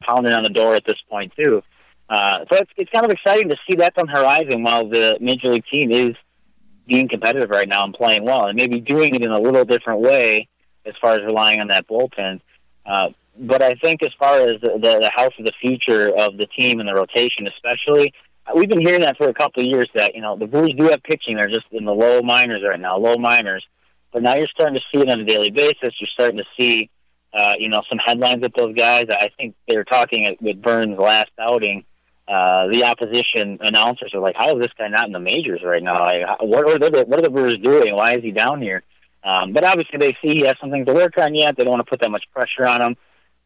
[0.00, 1.62] pounding on the door at this point too.
[2.08, 5.18] Uh, so it's it's kind of exciting to see that on the horizon while the
[5.20, 6.14] major league team is
[6.86, 10.00] being competitive right now and playing well, and maybe doing it in a little different
[10.00, 10.48] way
[10.84, 12.40] as far as relying on that bullpen.
[12.84, 16.46] Uh, but I think as far as the, the, house of the future of the
[16.46, 18.12] team and the rotation, especially,
[18.54, 19.88] we've been hearing that for a couple of years.
[19.94, 22.80] That you know the Brewers do have pitching; they're just in the low minors right
[22.80, 23.64] now, low minors.
[24.12, 25.94] But now you're starting to see it on a daily basis.
[26.00, 26.90] You're starting to see,
[27.34, 29.06] uh, you know, some headlines with those guys.
[29.10, 31.84] I think they were talking with Burnes' last outing
[32.28, 35.82] uh, the opposition announcers are like, "How is this guy not in the majors right
[35.82, 36.04] now?
[36.04, 37.94] Like, what are the what are the Brewers doing?
[37.94, 38.82] Why is he down here?"
[39.22, 41.56] Um, but obviously, they see he has something to work on yet.
[41.56, 42.96] They don't want to put that much pressure on him.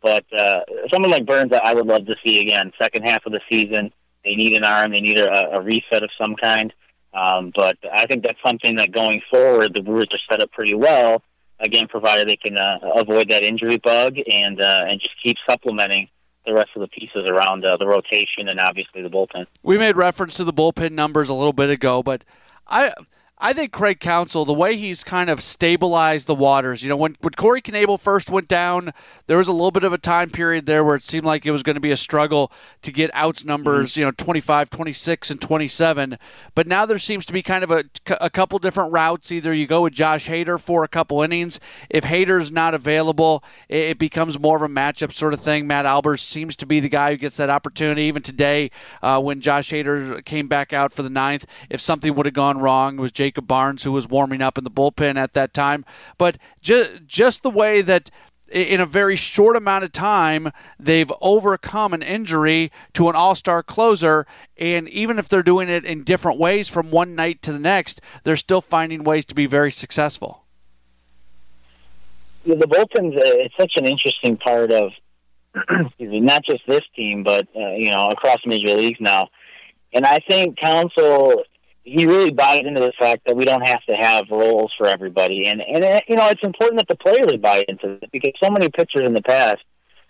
[0.03, 0.61] But uh,
[0.91, 2.73] someone like Burnes, I would love to see again.
[2.81, 3.93] Second half of the season,
[4.25, 4.93] they need an arm.
[4.93, 6.73] They need a, a reset of some kind.
[7.13, 10.75] Um, but I think that's something that going forward, the Brewers are set up pretty
[10.75, 11.23] well.
[11.59, 16.09] Again, provided they can uh, avoid that injury bug and uh, and just keep supplementing
[16.47, 19.47] the rest of the pieces around uh, the rotation and obviously the bullpen.
[19.63, 22.25] We made reference to the bullpen numbers a little bit ago, but
[22.67, 22.95] I
[23.43, 27.17] I think Craig Counsell, the way he's kind of stabilized the waters, you know, when,
[27.21, 28.93] when Corey Knebel first went down,
[29.29, 31.51] there was a little bit of a time period there where it seemed like it
[31.51, 34.01] was going to be a struggle to get outs numbers, mm-hmm.
[34.01, 36.19] you know, 25, 26, and 27.
[36.55, 37.85] But now there seems to be kind of a,
[38.21, 39.33] a couple different routes.
[39.33, 41.59] Either you go with Josh Hader for a couple innings.
[41.89, 45.67] If Hader's not available, it, it becomes more of a matchup sort of thing.
[45.67, 48.03] Matt Albers seems to be the guy who gets that opportunity.
[48.03, 52.27] Even today, uh, when Josh Hader came back out for the ninth, if something would
[52.27, 55.17] have gone wrong, it was Jake Jacob Barnes, who was warming up in the bullpen
[55.17, 55.85] at that time.
[56.19, 58.11] But just just the way that
[58.51, 63.63] in a very short amount of time, they've overcome an injury to an all star
[63.63, 64.27] closer.
[64.59, 68.01] And even if they're doing it in different ways from one night to the next,
[68.25, 70.43] they're still finding ways to be very successful.
[72.45, 74.91] The bullpen's it's such an interesting part of
[76.01, 79.29] not just this team, but uh, you know across major leagues now.
[79.93, 81.45] And I think Counsell
[81.91, 85.47] he really buys into the fact that we don't have to have roles for everybody,
[85.47, 88.49] and and uh, you know it's important that the players buy into it because so
[88.49, 89.59] many pitchers in the past,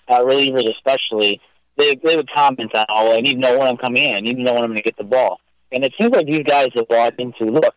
[0.09, 1.41] uh, relievers especially,
[1.79, 4.21] they they would comment on, oh, I need to know when I'm coming in, I
[4.21, 5.41] need to know when I'm going to get the ball,
[5.73, 7.75] and it seems like these guys have bought into look.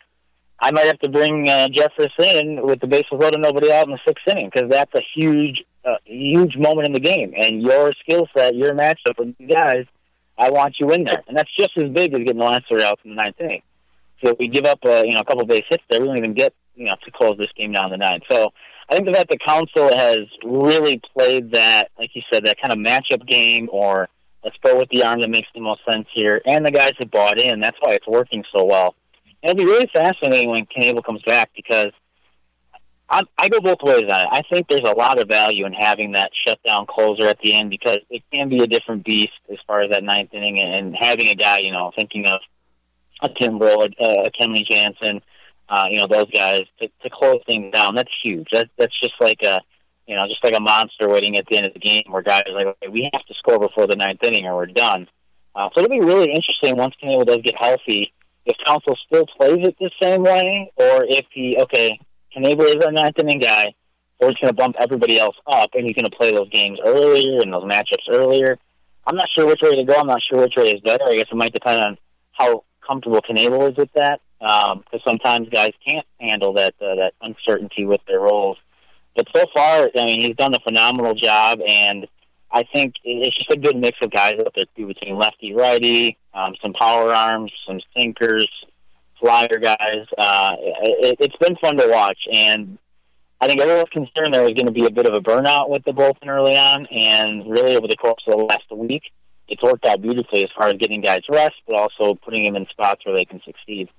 [0.60, 4.00] I might have to bring uh, in with the bases loaded, nobody out in the
[4.06, 8.28] sixth inning because that's a huge, uh, huge moment in the game, and your skill
[8.36, 9.86] set, your matchup with these guys,
[10.38, 12.84] I want you in there, and that's just as big as getting the last three
[12.84, 13.62] outs in the ninth inning.
[14.24, 16.02] So we give up a you know a couple base hits there.
[16.02, 18.22] We don't even get you know to close this game down the nine.
[18.32, 18.52] So
[18.90, 22.80] I think the that Counsell has really played that, like you said, that kind of
[22.80, 24.10] matchup game, or
[24.44, 27.12] let's go with the arm that makes the most sense here, and the guys have
[27.12, 27.60] bought in.
[27.60, 28.96] That's why it's working so well.
[29.42, 31.92] And it'll be really fascinating when Knebel comes back because
[33.10, 34.28] I, I go both ways on it.
[34.32, 37.70] I think there's a lot of value in having that shutdown closer at the end
[37.70, 41.28] because it can be a different beast as far as that ninth inning and having
[41.28, 42.40] a guy, you know, thinking of
[43.24, 45.22] a Kimbrel, a, a Kenley Jansen,
[45.70, 47.96] uh, you know, those guys to, to close things down.
[47.96, 48.48] That's huge.
[48.52, 49.60] That, that's just like a,
[50.08, 52.44] you know, just like a monster waiting at the end of the game where guys
[52.48, 55.08] are like, okay, we have to score before the ninth inning or we're done.
[55.56, 58.14] Uh, so it'll be really interesting once Knebel does get healthy
[58.46, 62.00] if Counsell still plays it the same way or if he, okay,
[62.36, 63.74] Knebel is our ninth inning guy,
[64.20, 66.80] or he's going to bump everybody else up and he's going to play those games
[66.86, 68.58] earlier and those matchups earlier.
[69.06, 69.96] I'm not sure which way to go.
[69.96, 71.04] I'm not sure which way is better.
[71.08, 71.98] I guess it might depend on
[72.32, 77.14] how comfortable Knebel is with that because um, sometimes guys can't handle that uh, that
[77.22, 78.58] uncertainty with their roles.
[79.16, 82.08] But so far, I mean, he's done a phenomenal job, and
[82.52, 86.18] I think it's just a good mix of guys out there too, between lefty, righty,
[86.34, 88.48] um, some power arms, some sinkers,
[89.20, 90.06] flyer guys.
[90.18, 92.78] Uh, it, it's been fun to watch, and
[93.40, 95.84] I think everyone's concerned there was going to be a bit of a burnout with
[95.84, 99.04] the bullpen early on, and really over the course of the last week,
[99.48, 102.68] it's worked out beautifully as far as getting guys rest, but also putting them in
[102.68, 103.90] spots where they can succeed.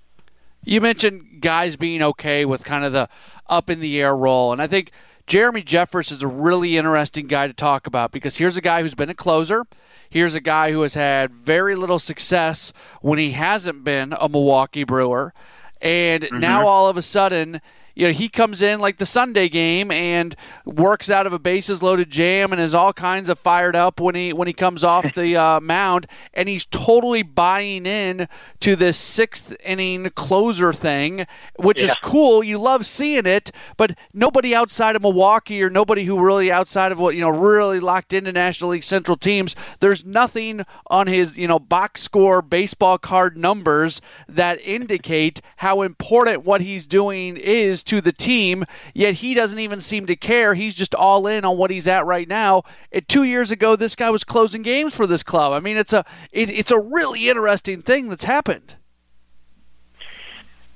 [0.64, 3.08] You mentioned guys being okay with kind of the
[3.48, 4.92] up in the air role, and I think
[5.26, 8.94] Jeremy Jeffress is a really interesting guy to talk about because here's a guy who's
[8.94, 9.64] been a closer.
[10.10, 14.84] Here's a guy who has had very little success when he hasn't been a Milwaukee
[14.84, 15.32] Brewer.
[15.80, 16.40] And mm-hmm.
[16.40, 17.60] now all of a sudden,
[17.94, 21.82] you know he comes in like the Sunday game and works out of a bases
[21.82, 25.14] loaded jam and is all kinds of fired up when he when he comes off
[25.14, 28.28] the uh, mound and he's totally buying in
[28.60, 31.26] to this sixth inning closer thing,
[31.56, 31.90] which yeah.
[31.90, 32.42] is cool.
[32.42, 36.98] You love seeing it, but nobody outside of Milwaukee or nobody who really outside of
[36.98, 41.46] what you know really locked into National League Central teams, there's nothing on his you
[41.46, 48.00] know box score baseball card numbers that indicate how important what he's doing is to
[48.00, 48.64] the team.
[48.94, 50.54] Yet he doesn't even seem to care.
[50.54, 52.62] He's just all in on what he's at right now.
[52.92, 55.52] And two years ago, this guy was closing games for this club.
[55.52, 58.76] I mean, it's a it, it's a really interesting thing that's happened.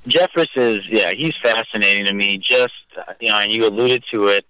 [0.06, 2.38] Jeffress is yeah, he's fascinating to me.
[2.38, 2.72] Just
[3.20, 4.44] you know, and you alluded to it.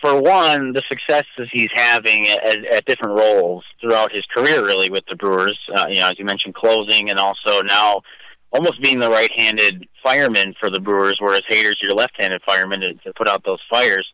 [0.00, 5.04] For one, the successes he's having at, at different roles throughout his career, really, with
[5.06, 5.58] the Brewers.
[5.76, 8.02] Uh, you know, as you mentioned, closing, and also now
[8.50, 13.12] almost being the right-handed fireman for the Brewers, whereas Hader's your left-handed fireman to, to
[13.14, 14.06] put out those fires.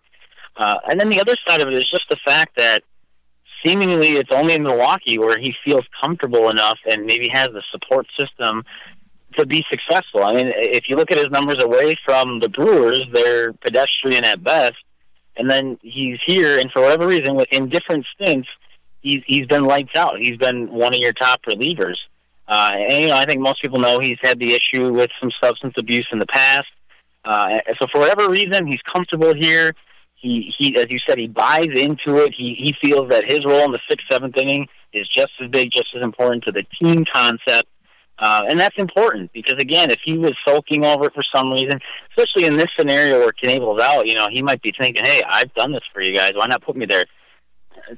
[0.57, 2.83] Uh, and then the other side of it is just the fact that
[3.65, 8.07] seemingly it's only in Milwaukee where he feels comfortable enough and maybe has the support
[8.19, 8.65] system
[9.37, 10.23] to be successful.
[10.23, 14.43] I mean, if you look at his numbers away from the Brewers, they're pedestrian at
[14.43, 14.77] best.
[15.37, 18.49] And then he's here, and for whatever reason, within different stints,
[19.01, 20.19] he's he's been lights out.
[20.21, 21.97] He's been one of your top relievers.
[22.47, 25.31] Uh, and you know, I think most people know he's had the issue with some
[25.43, 26.69] substance abuse in the past.
[27.25, 29.75] Uh, so for whatever reason, he's comfortable here.
[30.15, 32.35] He he, as you said, he buys into it.
[32.37, 35.71] He he feels that his role in the sixth, seventh inning is just as big,
[35.73, 37.69] just as important to the team concept
[38.19, 41.81] uh, and that's important because again, if he was sulking over it for some reason,
[42.11, 45.53] especially in this scenario where Knebel's out, you know, he might be thinking, "Hey, I've
[45.55, 46.33] done this for you guys.
[46.35, 47.05] Why not put me there?"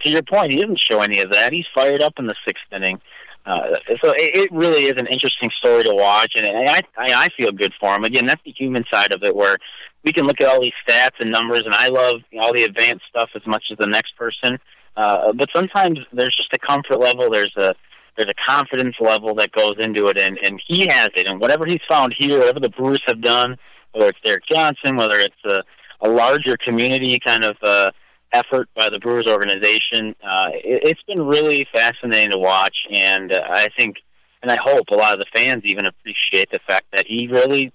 [0.01, 1.53] To your point, he didn't show any of that.
[1.53, 2.99] He's fired up in the sixth inning.
[3.47, 7.29] Uh, so it, it really is an interesting story to watch, and I, I I
[7.37, 8.03] feel good for him.
[8.03, 9.57] Again, that's the human side of it, where
[10.05, 13.05] we can look at all these stats and numbers, and I love all the advanced
[13.09, 14.59] stuff as much as the next person.
[14.97, 17.31] Uh, but sometimes there's just a comfort level.
[17.31, 17.75] There's a
[18.17, 21.27] there's a confidence level that goes into it, and and he has it.
[21.27, 23.57] And whatever he's found here, whatever the Brewers have done,
[23.93, 25.63] whether it's Derek Johnson, whether it's a,
[26.01, 27.91] a larger community kind of uh,
[28.37, 32.77] effort by the Brewers organization, uh, it, it's been really fascinating to watch.
[32.91, 33.97] And uh, I think,
[34.43, 37.73] and I hope, a lot of the fans even appreciate the fact that he really,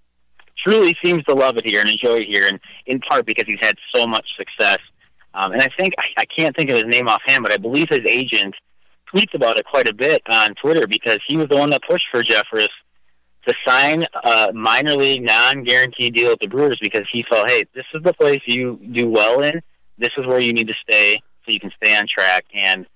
[0.63, 3.60] truly seems to love it here and enjoy it here, and in part because he's
[3.62, 4.80] had so much success.
[5.34, 7.88] Um, and I think I, I can't think of his name offhand, but I believe
[7.89, 8.56] his agent
[9.13, 12.06] tweets about it quite a bit on Twitter because he was the one that pushed
[12.12, 12.67] for Jeffress
[13.47, 17.86] to sign a minor league non-guaranteed deal with the Brewers because he felt, hey, this
[17.93, 19.62] is the place you do well in.
[20.02, 22.46] This is where you need to stay so you can stay on track.
[22.54, 22.88] And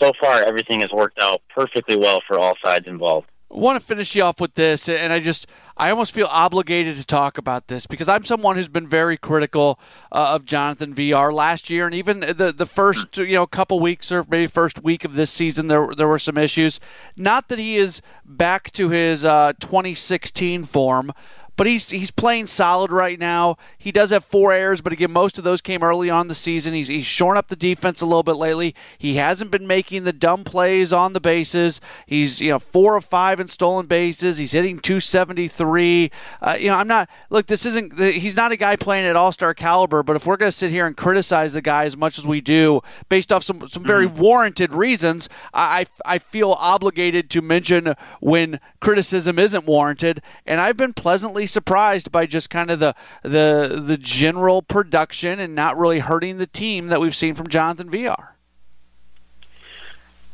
[0.00, 3.28] so far, everything has worked out perfectly well for all sides involved.
[3.50, 6.98] I want to finish you off with this, and I just I almost feel obligated
[6.98, 9.80] to talk about this because I'm someone who's been very critical
[10.12, 14.12] uh, of Jonathan Villar last year, and even the the first you know couple weeks
[14.12, 16.78] or maybe first week of this season there there were some issues.
[17.16, 21.12] Not that he is back to his uh, 2016 form,
[21.58, 23.56] but he's he's playing solid right now.
[23.76, 26.72] He does have four errors, but again, most of those came early on the season.
[26.72, 28.76] He's he's shorn up the defense a little bit lately.
[28.96, 31.80] He hasn't been making the dumb plays on the bases.
[32.06, 34.38] He's you know four of five in stolen bases.
[34.38, 36.12] He's hitting 273.
[36.40, 37.48] Uh, you know, I'm not look.
[37.48, 37.98] This isn't.
[37.98, 40.04] He's not a guy playing at All Star caliber.
[40.04, 42.40] But if we're going to sit here and criticize the guy as much as we
[42.40, 44.20] do, based off some some very mm-hmm.
[44.20, 50.22] warranted reasons, I I feel obligated to mention when criticism isn't warranted.
[50.46, 55.54] And I've been pleasantly surprised by just kind of the the the general production and
[55.54, 58.36] not really hurting the team that we've seen from Jonathan Villar.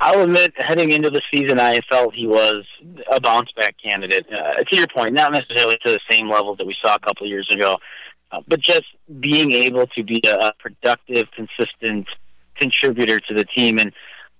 [0.00, 2.66] I'll admit, heading into the season, I felt he was
[3.11, 4.27] a bounce back candidate.
[4.31, 7.24] Uh, to your point, not necessarily to the same level that we saw a couple
[7.24, 7.79] of years ago,
[8.31, 8.85] uh, but just
[9.20, 12.07] being able to be a, a productive, consistent
[12.57, 13.79] contributor to the team.
[13.79, 13.92] And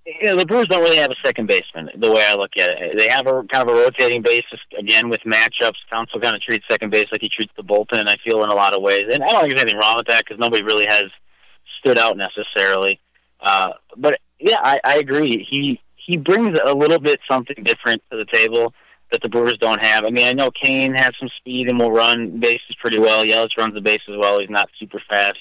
[0.05, 2.69] you know, the Brewers don't really have a second baseman the way I look at
[2.71, 2.97] it.
[2.97, 5.77] They have a kind of a rotating basis again with matchups.
[5.89, 8.07] Counsell kind of treats second base like he treats the bullpen.
[8.07, 10.07] I feel in a lot of ways, and I don't think there's anything wrong with
[10.07, 11.05] that because nobody really has
[11.79, 12.99] stood out necessarily.
[13.39, 15.45] Uh, but yeah, I, I agree.
[15.49, 18.73] He he brings a little bit something different to the table
[19.11, 20.05] that the Brewers don't have.
[20.05, 23.25] I mean, I know Cain has some speed and will run bases pretty well.
[23.25, 24.39] Yelich runs the base as well.
[24.39, 25.39] He's not super fast,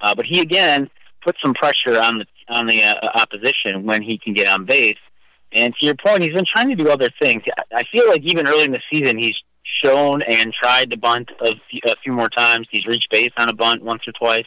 [0.00, 0.88] uh, but he again
[1.24, 4.98] put some pressure on the on the uh, opposition when he can get on base.
[5.52, 7.42] And to your point, he's been trying to do other things.
[7.72, 9.36] I feel like even early in the season, he's
[9.82, 12.66] shown and tried to bunt a few, a few more times.
[12.70, 14.46] He's reached base on a bunt once or twice.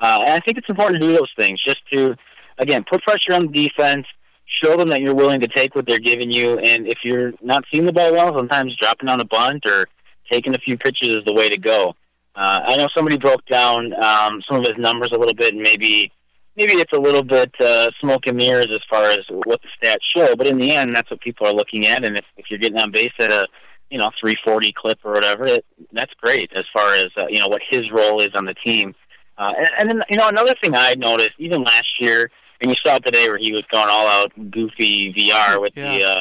[0.00, 2.16] Uh, and I think it's important to do those things just to,
[2.58, 4.06] again, put pressure on the defense,
[4.46, 6.58] show them that you're willing to take what they're giving you.
[6.58, 9.86] And if you're not seeing the ball well, sometimes dropping on a bunt or
[10.30, 11.94] taking a few pitches is the way to go.
[12.34, 15.62] Uh, I know somebody broke down um, some of his numbers a little bit, and
[15.62, 16.12] maybe
[16.56, 20.02] maybe it's a little bit uh, smoke and mirrors as far as what the stats
[20.16, 20.34] show.
[20.36, 22.78] But in the end, that's what people are looking at, and if, if you're getting
[22.80, 23.46] on base at a
[23.90, 27.48] you know 340 clip or whatever, it, that's great as far as uh, you know
[27.48, 28.94] what his role is on the team.
[29.38, 32.30] Uh, and, and then you know another thing I noticed even last year,
[32.60, 35.98] and you saw it today where he was going all out goofy Villar with Yeah.
[35.98, 36.20] the uh,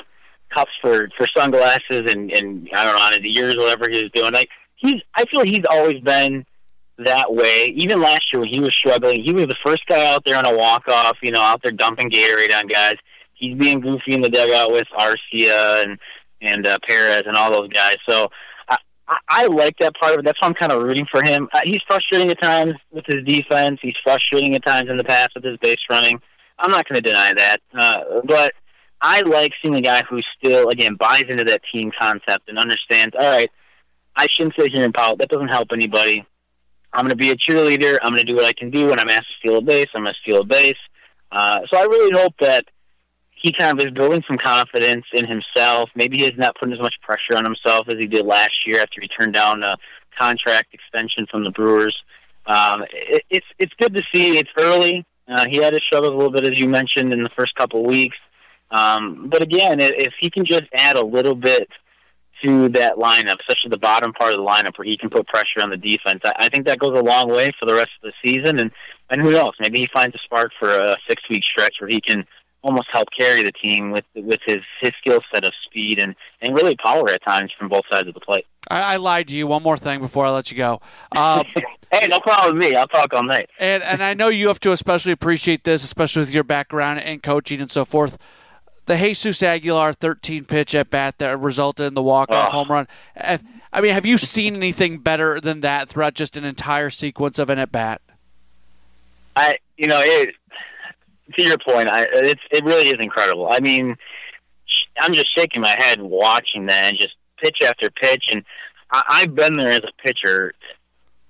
[0.55, 4.11] cups for for sunglasses and and I don't know on his ears whatever he was
[4.13, 4.33] doing.
[4.33, 6.45] Like he's I feel he's always been
[7.05, 7.73] that way.
[7.75, 10.45] Even last year when he was struggling, he was the first guy out there on
[10.45, 11.17] a walk off.
[11.21, 12.95] You know, out there dumping Gatorade on guys.
[13.33, 15.97] He's being goofy in the dugout with Arcia and
[16.41, 17.97] and uh, Perez and all those guys.
[18.07, 18.29] So.
[19.11, 20.25] I, I- like that part of it.
[20.25, 21.49] That's why I'm kind of rooting for him.
[21.51, 23.79] Uh, he's frustrating at times with his defense.
[23.81, 26.21] He's frustrating at times in the past with his base running.
[26.59, 27.57] I'm not going to deny that.
[27.73, 28.53] Uh, but
[29.01, 33.15] I like seeing a guy who still, again, buys into that team concept and understands,
[33.19, 33.49] all right,
[34.15, 35.17] I shouldn't sit here and pout.
[35.17, 36.23] That doesn't help anybody.
[36.93, 37.97] I'm going to be a cheerleader.
[38.01, 38.87] I'm going to do what I can do.
[38.87, 40.77] When I'm asked to steal a base, I'm going to steal a base.
[41.31, 42.65] Uh, so I really hope that
[43.41, 45.89] he kind of is building some confidence in himself.
[45.95, 49.01] Maybe he's not putting as much pressure on himself as he did last year after
[49.01, 49.77] he turned down a
[50.19, 51.95] contract extension from the Brewers.
[52.45, 54.37] Um, it, it's it's good to see.
[54.37, 55.05] It's early.
[55.27, 57.83] Uh, he had his struggles a little bit, as you mentioned, in the first couple
[57.83, 58.17] weeks.
[58.71, 61.69] Um, but again, if he can just add a little bit
[62.43, 65.61] to that lineup, especially the bottom part of the lineup where he can put pressure
[65.61, 68.11] on the defense, I, I think that goes a long way for the rest of
[68.11, 68.59] the season.
[68.59, 68.71] And
[69.09, 69.51] and who knows?
[69.59, 72.25] Maybe he finds a spark for a six week stretch where he can
[72.61, 76.55] almost help carry the team with with his his skill set of speed and and
[76.55, 78.45] really power at times from both sides of the plate.
[78.69, 79.47] I, I lied to you.
[79.47, 80.81] One more thing before I let you go.
[81.15, 81.45] Um,
[81.91, 82.75] Hey, no problem with me.
[82.75, 83.49] I'll talk all night.
[83.57, 87.23] and and I know you have to especially appreciate this, especially with your background and
[87.23, 88.17] coaching and so forth.
[88.89, 92.51] The Jesus Aguilar 13 pitch at bat that resulted in the walk off Oh.
[92.51, 92.87] home run.
[93.71, 97.51] I mean, have you seen anything better than that throughout just an entire sequence of
[97.51, 98.01] an at bat?
[99.35, 100.33] I, you know, it,
[101.37, 103.47] to your point, I, it's it really is incredible.
[103.51, 103.95] I mean,
[104.99, 108.43] I'm just shaking my head watching that and just pitch after pitch, and
[108.91, 110.53] I, I've been there as a pitcher.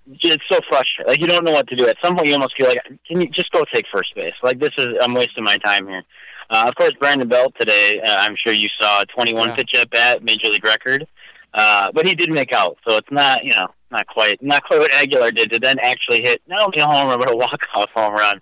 [0.08, 1.10] It's so frustrating.
[1.12, 1.90] Like you don't know what to do.
[1.90, 4.34] At some point, you almost feel like, can you just go take first base?
[4.42, 6.04] Like this is, I'm wasting my time here.
[6.50, 8.02] Uh, of course, Brandon Belt today.
[8.06, 9.56] Uh, I'm sure you saw a 21 Yeah.
[9.56, 11.08] pitch at bat, major league record.
[11.54, 14.80] Uh, but he did make out, so it's not, you know, not quite, not quite
[14.80, 17.60] what Aguilar did to then actually hit not only a home run but a walk
[17.74, 18.40] off home run.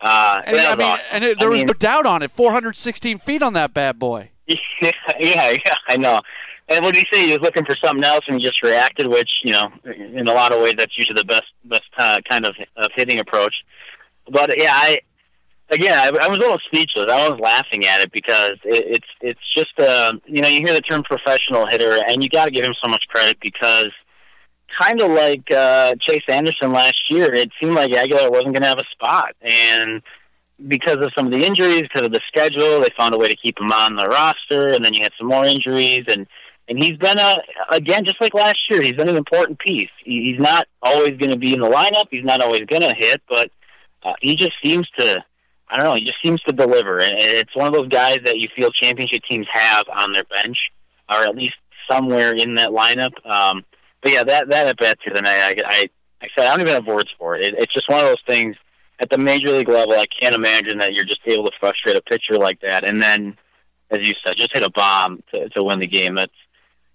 [0.00, 1.04] Uh, And, I mean, awesome.
[1.12, 2.30] and it, there I was mean, no doubt on it.
[2.30, 4.30] 416 feet on that bad boy.
[4.46, 6.20] yeah, yeah, yeah, I know.
[6.68, 7.26] And what did he say?
[7.26, 9.06] He was looking for something else, and he just reacted.
[9.08, 12.46] Which, you know, in a lot of ways, that's usually the best, best uh, kind
[12.46, 13.54] of, of hitting approach.
[14.30, 14.98] But yeah, I
[15.70, 17.10] again, I, I was a little speechless.
[17.10, 20.74] I was laughing at it because it, it's it's just uh, you know, you hear
[20.74, 23.90] the term professional hitter, and you got to give him so much credit because
[24.80, 28.68] kind of like uh, Chase Anderson last year, it seemed like Aguilar wasn't going to
[28.68, 30.02] have a spot, and
[30.68, 33.36] because of some of the injuries, because of the schedule, they found a way to
[33.36, 36.26] keep him on the roster, and then you had some more injuries, and
[36.68, 37.36] and he's been a
[37.70, 39.90] again just like last year, he's been an important piece.
[40.04, 43.22] He's not always going to be in the lineup, he's not always going to hit,
[43.28, 43.50] but
[44.02, 45.24] uh, he just seems to.
[45.68, 45.94] I don't know.
[45.94, 49.22] He just seems to deliver, and it's one of those guys that you feel championship
[49.28, 50.58] teams have on their bench,
[51.08, 51.54] or at least
[51.90, 53.14] somewhere in that lineup.
[53.26, 53.64] Um,
[54.02, 55.90] but yeah, that that at bat tonight, I, I
[56.22, 57.46] I said I don't even have words for it.
[57.46, 57.54] it.
[57.58, 58.56] It's just one of those things
[59.00, 59.94] at the major league level.
[59.94, 63.36] I can't imagine that you're just able to frustrate a pitcher like that, and then,
[63.90, 66.14] as you said, just hit a bomb to to win the game.
[66.14, 66.32] That's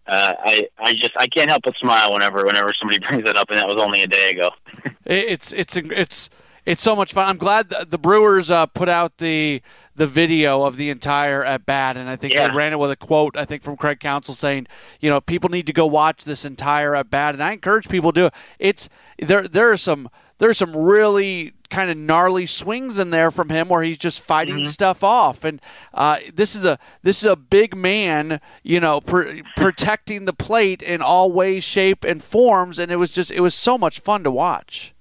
[0.07, 3.49] uh, I I just I can't help but smile whenever whenever somebody brings it up,
[3.49, 4.51] and that was only a day ago.
[5.05, 6.29] It's it's it's
[6.69, 7.27] it's so much fun.
[7.27, 9.61] I'm glad the, the Brewers uh, put out the
[9.95, 12.47] the video of the entire at bat, and I think Yeah.
[12.47, 14.67] they ran it with a quote I think from Craig Counsell saying,
[15.01, 18.11] you know, people need to go watch this entire at bat, and I encourage people
[18.13, 18.33] to do it.
[18.59, 19.47] It's there.
[19.47, 23.83] There are some there's some really kind of gnarly swings in there from him where
[23.83, 25.59] he's just fighting stuff off, and
[25.93, 30.81] uh, this is a this is a big man, you know, pr- protecting the plate
[30.81, 34.23] in all ways, shape, and forms, and it was just it was so much fun
[34.23, 34.93] to watch.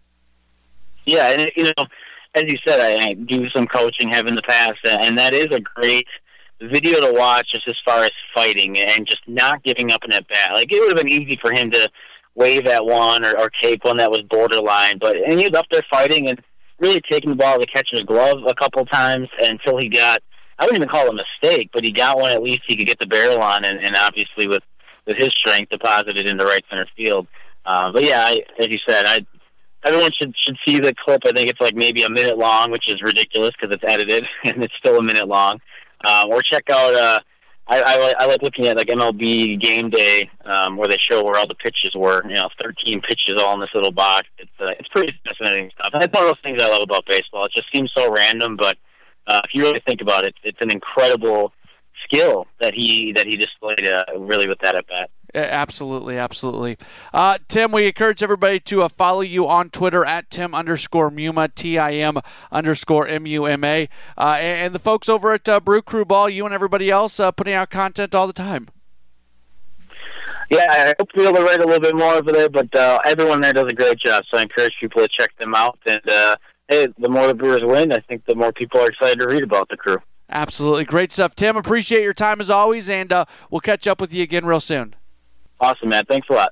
[1.08, 1.86] Yeah, and you know,
[2.34, 5.46] as you said, I, I do some coaching, have in the past, and that is
[5.46, 6.06] a great
[6.60, 10.28] video to watch, just as far as fighting and just not giving up in at
[10.28, 10.50] bat.
[10.52, 11.88] Like it would have been easy for him to
[12.34, 15.64] wave at one or, or take one that was borderline, but and he was up
[15.70, 16.42] there fighting and
[16.78, 20.20] really taking the ball to the catcher's glove a couple times until he got.
[20.58, 22.86] I wouldn't even call it a mistake, but he got one at least he could
[22.86, 24.62] get the barrel on, and, and obviously with
[25.06, 27.26] with his strength, deposited into right center field.
[27.64, 29.24] Uh, but yeah, I, as you said, I
[29.84, 31.22] everyone should should see the clip.
[31.26, 34.62] I think it's like maybe a minute long, which is ridiculous because it's edited and
[34.62, 35.60] it's still a minute long.
[36.04, 37.18] Uh, or check out uh,
[37.68, 41.36] I, I, I like looking at like MLB Game Day, um, where they show where
[41.36, 42.26] all the pitches were.
[42.26, 44.26] You know, 13 pitches all in this little box.
[44.38, 45.90] It's uh, it's pretty fascinating stuff.
[45.92, 47.44] And it's one of those things I love about baseball.
[47.44, 48.78] It just seems so random, but
[49.26, 51.52] uh, if you really think about it, it's an incredible
[52.04, 55.10] skill that he that he displayed uh, really with that at bat.
[55.34, 56.78] Absolutely, absolutely.
[57.12, 61.54] Uh, Tim, we encourage everybody to uh, follow you on Twitter at Tim underscore Muma,
[61.54, 62.18] T I M
[62.50, 63.90] underscore M U M A.
[64.16, 67.30] Uh, and the folks over at uh, Brew Crew Ball, you and everybody else uh,
[67.30, 68.68] putting out content all the time.
[70.48, 72.74] Yeah, I hope to be able to write a little bit more over there, but
[72.74, 75.78] uh, everyone there does a great job, so I encourage people to check them out.
[75.84, 76.00] And
[76.68, 79.42] hey, the more the Brewers win, I think the more people are excited to read
[79.42, 79.98] about the crew.
[80.30, 80.84] Absolutely.
[80.84, 81.56] Great stuff, Tim.
[81.56, 83.12] Appreciate your time as always, and
[83.50, 84.94] we'll catch up with you again real soon.
[85.60, 86.04] Awesome, man.
[86.06, 86.50] Thanks a lot.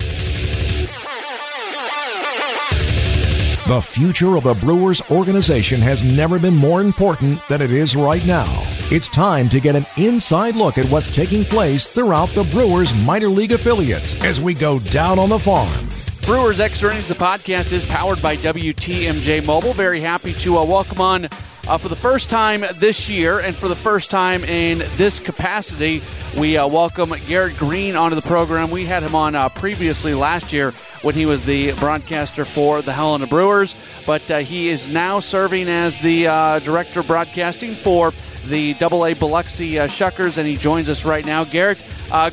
[3.67, 8.25] The future of the Brewers organization has never been more important than it is right
[8.25, 8.63] now.
[8.93, 13.27] It's time to get an inside look at what's taking place throughout the Brewers minor
[13.27, 15.89] league affiliates as we go down on the farm.
[16.23, 19.73] Brewers Extra Innings, the podcast, is powered by WTMJ Mobile.
[19.73, 21.29] Very happy to uh, welcome on
[21.69, 26.03] uh, for the first time this year and for the first time in this capacity,
[26.37, 28.71] we uh, welcome Garrett Greene onto the program.
[28.71, 30.71] We had him on uh, previously last year
[31.03, 33.75] when he was the broadcaster for the Helena Brewers,
[34.07, 38.13] but uh, he is now serving as the uh, director of broadcasting for
[38.47, 41.43] the Double A Biloxi uh, Shuckers, and he joins us right now.
[41.43, 41.83] Garrett,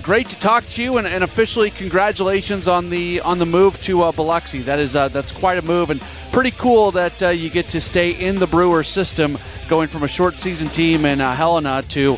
[0.04, 4.12] great to talk to you, and, and, officially congratulations on the on the move to
[4.12, 4.60] Biloxi.
[4.60, 6.00] That is that's quite a move, and
[6.34, 9.38] pretty cool that uh, you get to stay in the Brewer system,
[9.70, 12.18] going from a short season team in uh, Helena to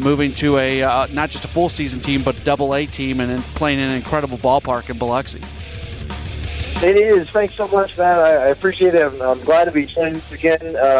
[0.00, 3.28] moving to a not just a full season team, but a Double A team, and
[3.28, 5.40] then playing in an incredible ballpark in Biloxi.
[6.86, 7.28] It is.
[7.30, 8.18] Thanks so much, Matt.
[8.18, 9.02] I, I appreciate it.
[9.02, 10.58] I'm, I'm, glad to be joining again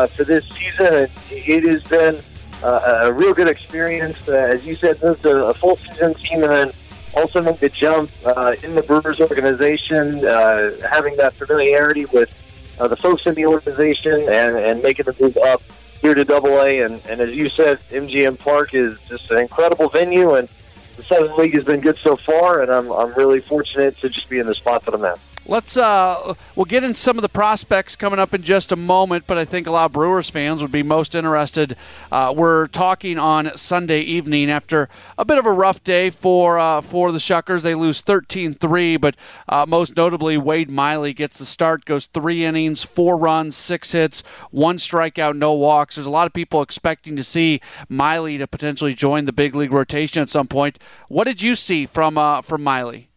[0.08, 0.92] for this season.
[0.92, 2.20] It, it has been
[2.62, 4.28] uh, a real good experience.
[4.28, 6.72] Uh, as you said, moved to a full season team and then
[7.16, 12.47] also make the jump uh, in the Brewers organization, uh, having that familiarity with
[12.78, 15.62] uh, the folks in the organization and, and making the move up
[16.00, 16.80] here to Double A.
[16.80, 20.48] And, and as you said, MGM Park is just an incredible venue, and
[20.96, 22.62] the Southern League has been good so far.
[22.62, 25.18] And I'm, I'm really fortunate to just be in the spot that I'm at.
[25.50, 29.24] Let's uh, we'll get into some of the prospects coming up in just a moment,
[29.26, 31.74] but I think a lot of Brewers fans would be most interested.
[32.12, 36.82] Uh, we're talking on Sunday evening after a bit of a rough day for uh,
[36.82, 37.62] for the Shuckers.
[37.62, 39.16] They lose 13-3, but
[39.48, 44.22] uh, most notably Wade Miley gets the start, goes three innings, four runs, six hits,
[44.50, 45.94] one strikeout, no walks.
[45.94, 49.72] There's a lot of people expecting to see Miley to potentially join the big league
[49.72, 50.78] rotation at some point.
[51.08, 53.07] What did you see from uh, from Miley?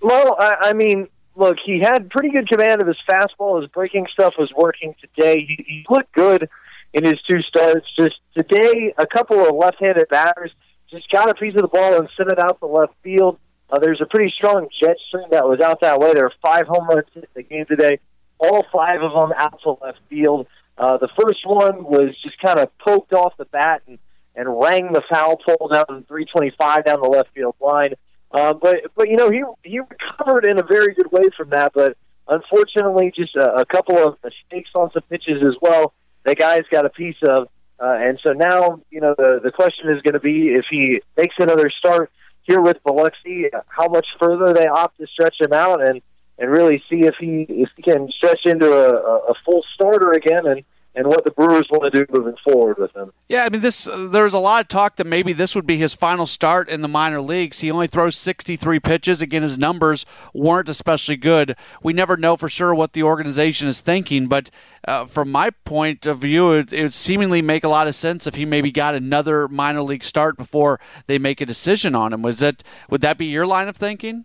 [0.00, 3.60] Well, I, I mean, look, he had pretty good command of his fastball.
[3.60, 5.44] His breaking stuff was working today.
[5.46, 6.48] He, he looked good
[6.92, 7.86] in his two starts.
[7.96, 10.52] Just today, a couple of left-handed batters
[10.90, 13.38] just got a piece of the ball and sent it out to left field.
[13.70, 16.14] Uh, there's a pretty strong jet stream that was out that way.
[16.14, 18.00] There were five home runs in the game today,
[18.38, 20.46] all five of them out to left field.
[20.78, 23.98] Uh, the first one was just kind of poked off the bat and,
[24.34, 27.94] and rang the foul pole down 325 down the left field line.
[28.30, 31.72] Uh, but but you know he he recovered in a very good way from that.
[31.72, 35.94] But unfortunately, just a, a couple of mistakes on some pitches as well.
[36.24, 37.48] The guy's got a piece of,
[37.80, 41.00] uh, and so now you know the the question is going to be if he
[41.16, 42.10] makes another start
[42.42, 46.02] here with Biloxi, how much further they opt to stretch him out and
[46.38, 50.46] and really see if he if he can stretch into a, a full starter again
[50.46, 50.64] and
[50.94, 53.12] and what the Brewers want to do moving forward with him.
[53.28, 55.76] Yeah, I mean, this uh, there's a lot of talk that maybe this would be
[55.76, 57.60] his final start in the minor leagues.
[57.60, 59.20] He only throws 63 pitches.
[59.20, 61.56] Again, his numbers weren't especially good.
[61.82, 64.50] We never know for sure what the organization is thinking, but
[64.86, 68.26] uh, from my point of view, it, it would seemingly make a lot of sense
[68.26, 72.22] if he maybe got another minor league start before they make a decision on him.
[72.22, 74.24] Was that would that be your line of thinking?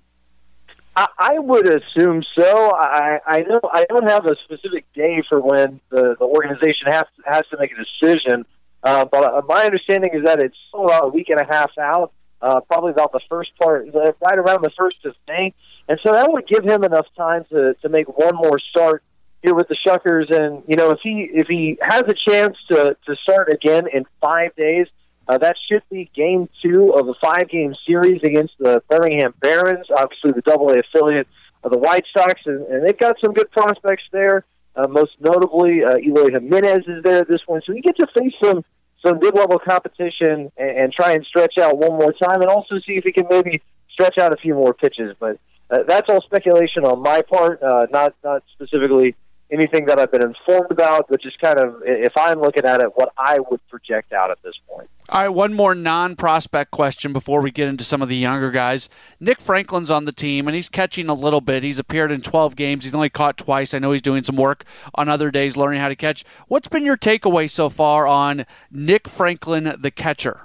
[0.96, 2.72] I, would assume so.
[2.72, 7.06] I, I know I don't have a specific day for when the, the organization has
[7.26, 8.46] has to make a decision,
[8.84, 11.72] uh, but uh, my understanding is that it's still about a week and a half
[11.80, 15.54] out, uh, probably about the first part, right around the first of May,
[15.88, 19.04] and so that would give him enough time to to make one more start
[19.42, 20.32] here with the Shuckers.
[20.32, 24.06] And you know, if he if he has a chance to to start again in
[24.22, 24.88] five days
[25.28, 29.88] uh, that should be game two of a five game series against the Birmingham Barons,
[29.96, 31.28] obviously the double A affiliate
[31.64, 34.46] of the White Sox, and, and they've got some good prospects there.
[34.76, 37.62] Uh, most notably, uh, Eloy Jimenez is there at this one.
[37.66, 38.66] So you get to face some
[39.06, 42.80] some good level competition and, and try and stretch out one more time, and also
[42.80, 43.62] see if he can maybe
[43.92, 45.16] stretch out a few more pitches.
[45.20, 49.16] But uh, that's all speculation on my part, uh, not not specifically
[49.52, 52.88] anything that I've been informed about, but just kind of if I'm looking at it,
[52.96, 54.90] what I would project out at this point.
[55.10, 58.52] All right, one more non prospect question before we get into some of the younger
[58.52, 58.90] guys.
[59.20, 61.62] Nick Franklin's on the team, and he's catching a little bit.
[61.64, 62.86] He's appeared in 12 games.
[62.86, 63.74] He's only caught twice.
[63.74, 64.64] I know he's doing some work
[64.96, 66.24] on other days learning how to catch.
[66.48, 70.42] What's been your takeaway so far on Nick Franklin, the catcher?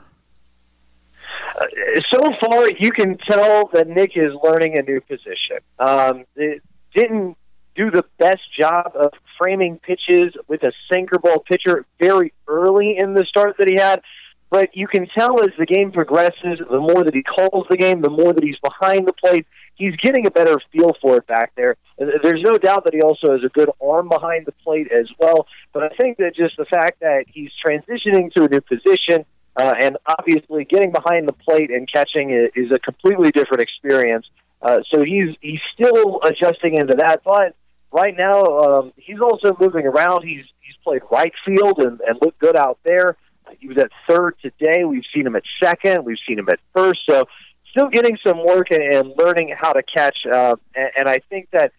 [1.59, 1.67] Uh,
[2.11, 5.59] so far, you can tell that Nick is learning a new position.
[5.79, 6.63] Um, it
[6.95, 7.37] didn't
[7.79, 13.15] do the best job of framing pitches with a sinker ball pitcher very early in
[13.15, 14.03] the start that he had.
[14.51, 18.01] But you can tell as the game progresses, the more that he calls the game,
[18.01, 21.53] the more that he's behind the plate, he's getting a better feel for it back
[21.55, 21.77] there.
[21.99, 25.47] There's no doubt that he also has a good arm behind the plate as well.
[25.73, 29.25] But I think that just the fact that he's transitioning to a new position,
[29.57, 34.27] uh, and obviously getting behind the plate and catching is, a completely different experience.
[34.63, 37.55] Uh, so he's he's still adjusting into that, but
[37.93, 40.23] right now um, he's also moving around.
[40.25, 43.17] He's he's played right field and, and looked good out there.
[43.59, 44.85] He was at third today.
[44.85, 46.05] We've seen him at second.
[46.05, 47.01] We've seen him at first.
[47.09, 47.25] So
[47.71, 50.27] still getting some work and, and learning how to catch.
[50.27, 51.73] Uh, and, and I think that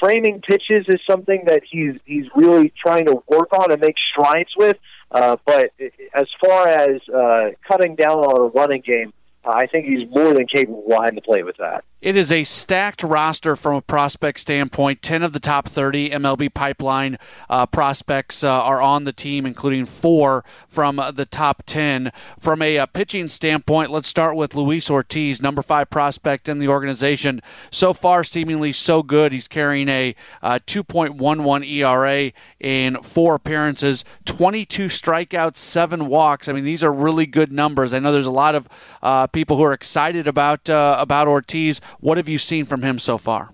[0.00, 4.54] framing pitches is something that he's he's really trying to work on and make strides
[4.56, 4.76] with.
[5.10, 5.72] Uh, but
[6.14, 9.12] as far as uh, cutting down on a running game,
[9.46, 11.84] I think he's more than capable of behind the plate with that.
[12.00, 15.02] It is a stacked roster from a prospect standpoint.
[15.02, 17.18] 10 of the top 30 MLB pipeline
[17.48, 22.12] uh, prospects uh, are on the team, including four from uh, the top 10.
[22.38, 26.68] From a uh, pitching standpoint, let's start with Luis Ortiz, number five prospect in the
[26.68, 27.40] organization.
[27.70, 29.32] So far, seemingly so good.
[29.32, 36.46] He's carrying a uh, 2.11 ERA in four appearances, 22 strikeouts, seven walks.
[36.46, 37.94] I mean, these are really good numbers.
[37.94, 38.68] I know there's a lot of
[39.02, 41.82] uh, people who are excited about, about Ortiz.
[42.00, 43.52] What have you seen from him so far?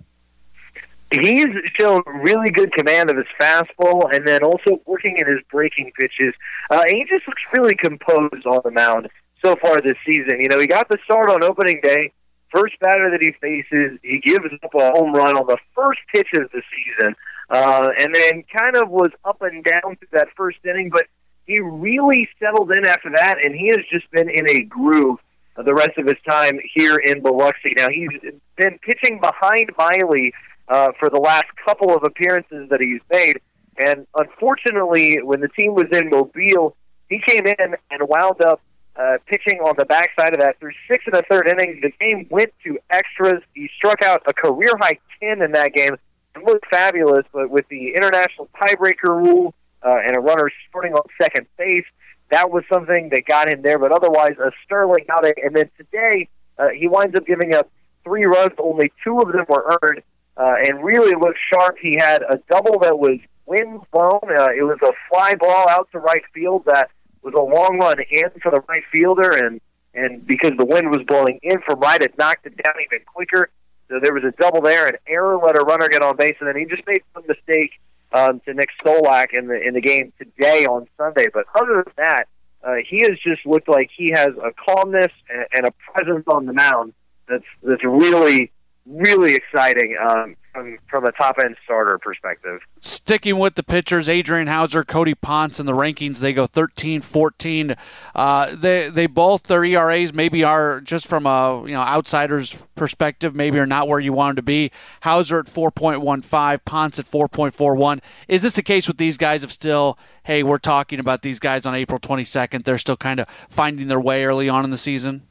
[1.11, 5.91] He's shown really good command of his fastball and then also working in his breaking
[5.99, 6.35] pitches.
[6.71, 9.09] Uh, he just looks really composed on the mound
[9.45, 10.41] so far this season.
[10.41, 12.13] You know, he got the start on opening day.
[12.55, 16.29] First batter that he faces, he gives up a home run on the first pitch
[16.37, 17.17] of the season,
[17.51, 21.07] uh, and then kind of was up and down through that first inning, but
[21.45, 25.19] he really settled in after that, and he has just been in a groove
[25.57, 27.73] the rest of his time here in Biloxi.
[27.77, 28.09] Now he's
[28.57, 30.33] been pitching behind Miley
[30.69, 33.41] uh, for the last couple of appearances that he's made,
[33.79, 36.77] and unfortunately, when the team was in Mobile,
[37.09, 38.61] he came in and wound up
[38.97, 41.81] uh, pitching on the backside of that through six and a third innings.
[41.83, 43.43] The game went to extras.
[43.55, 45.95] He struck out a career high ten in that game.
[46.35, 51.03] It looked fabulous, but with the international tiebreaker rule uh, and a runner starting on
[51.21, 51.85] second base,
[52.33, 53.79] that was something that got him there.
[53.79, 55.35] But otherwise, a sterling outing.
[55.45, 56.29] And then today,
[56.59, 57.71] uh, he winds up giving up
[58.05, 58.53] three runs.
[58.59, 60.03] Only two of them were earned,
[60.37, 61.77] uh, and really looked sharp.
[61.81, 64.21] He had a double that was wind blown.
[64.25, 66.91] Uh, it was a fly ball out to right field that
[67.23, 69.61] was a long run in for the right fielder, and
[69.95, 73.51] and because the wind was blowing in from right, it knocked it down even quicker.
[73.89, 76.49] So there was a double there, an error let a runner get on base, and
[76.49, 77.73] then he just made one mistake
[78.15, 81.29] um, to Nick Stolak in the in the game today on Sunday.
[81.33, 82.29] But other than that,
[82.65, 86.47] uh, he has just looked like he has a calmness and, and a presence on
[86.47, 86.93] the mound
[87.29, 88.51] that's that's really
[88.87, 92.61] really exciting um, from from a top end starter perspective.
[92.81, 97.75] Sticking with the pitchers, Adrian Houser, Cody Ponce in the rankings, they go 13, 14.
[98.15, 103.35] Uh, they they both their ERAs maybe are just from a you know outsider's perspective,
[103.35, 104.71] maybe are not where you want them to be.
[105.01, 108.01] Houser at 4.15, Ponce at 4.41.
[108.29, 109.99] Is this the case with these guys of still?
[110.25, 112.65] Hey, we're talking about these guys on April 22nd.
[112.65, 115.27] They're still kind of finding their way early on in the season.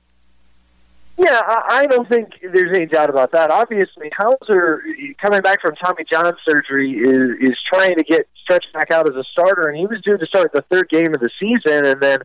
[1.22, 3.52] Yeah, I don't think there's any doubt about that.
[3.52, 4.82] Obviously, Houser
[5.22, 9.16] coming back from Tommy John surgery is is trying to get stretched back out as
[9.16, 12.02] a starter, and he was due to start the third game of the season, and
[12.02, 12.22] then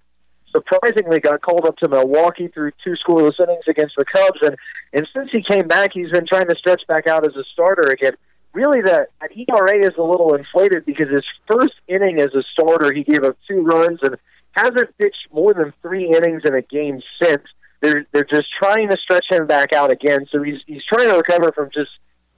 [0.50, 4.56] surprisingly got called up to Milwaukee through two scoreless innings against the Cubs, and
[4.94, 7.90] and since he came back, he's been trying to stretch back out as a starter
[7.90, 8.14] again.
[8.54, 12.94] Really, that, that ERA is a little inflated because his first inning as a starter,
[12.94, 14.16] he gave up two runs and
[14.52, 17.42] hasn't pitched more than three innings in a game since
[17.80, 20.26] they're they're just trying to stretch him back out again.
[20.30, 21.90] So he's he's trying to recover from just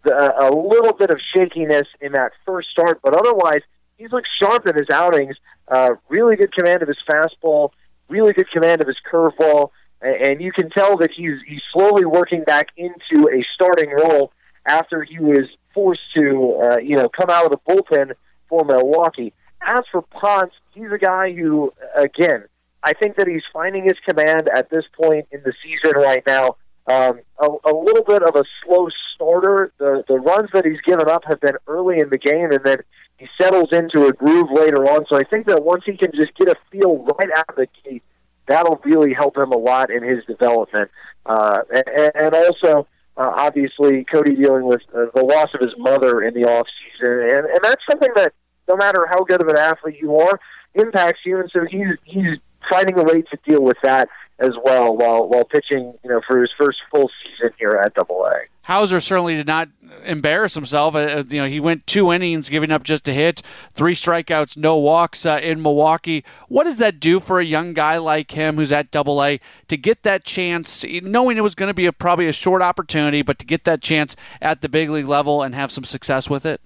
[0.04, 3.62] the, a little bit of shakiness in that first start, but otherwise
[3.96, 5.36] he's looked sharp in his outings.
[5.66, 7.70] Uh, really good command of his fastball,
[8.08, 9.70] really good command of his curveball,
[10.00, 14.32] and you can tell that he's he's slowly working back into a starting role
[14.66, 18.12] after he was forced to uh, you know come out of the bullpen
[18.48, 19.32] for Milwaukee.
[19.60, 22.44] As for Ponce, he's a guy who again
[22.82, 26.56] I think that he's finding his command at this point in the season right now.
[26.86, 29.72] Um, a, a little bit of a slow starter.
[29.78, 32.78] The the runs that he's given up have been early in the game, and then
[33.18, 35.04] he settles into a groove later on.
[35.08, 37.68] So I think that once he can just get a feel right out of the
[37.84, 38.02] gate,
[38.46, 40.90] that'll really help him a lot in his development.
[41.26, 42.86] Uh, and, and also,
[43.18, 47.12] uh, obviously, Cody dealing with uh, the loss of his mother in the off season,
[47.12, 48.32] and, and that's something that
[48.66, 50.40] no matter how good of an athlete you are,
[50.74, 51.40] impacts you.
[51.40, 52.38] And so he's he's
[52.70, 56.40] finding a way to deal with that as well while while pitching, you know, for
[56.40, 58.42] his first full season here at Double A.
[58.62, 59.70] Houser certainly did not
[60.04, 60.94] embarrass himself.
[60.94, 63.42] Uh, uh, you know, he went two innings, giving up just a hit,
[63.72, 66.22] three strikeouts, no walks uh, in Milwaukee.
[66.48, 69.76] What does that do for a young guy like him who's at Double A to
[69.76, 73.38] get that chance, knowing it was going to be a, probably a short opportunity, but
[73.38, 76.60] to get that chance at the big league level and have some success with it?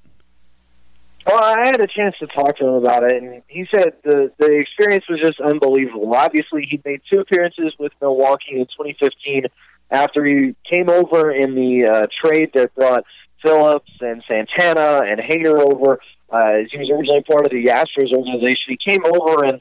[1.27, 4.33] Well, I had a chance to talk to him about it, and he said the
[4.39, 6.13] the experience was just unbelievable.
[6.15, 9.47] Obviously, he made two appearances with Milwaukee in 2015
[9.91, 13.05] after he came over in the uh, trade that brought
[13.41, 16.01] Phillips and Santana and Hader over.
[16.29, 18.65] Uh, he was originally part of the Astros organization.
[18.69, 19.61] He came over and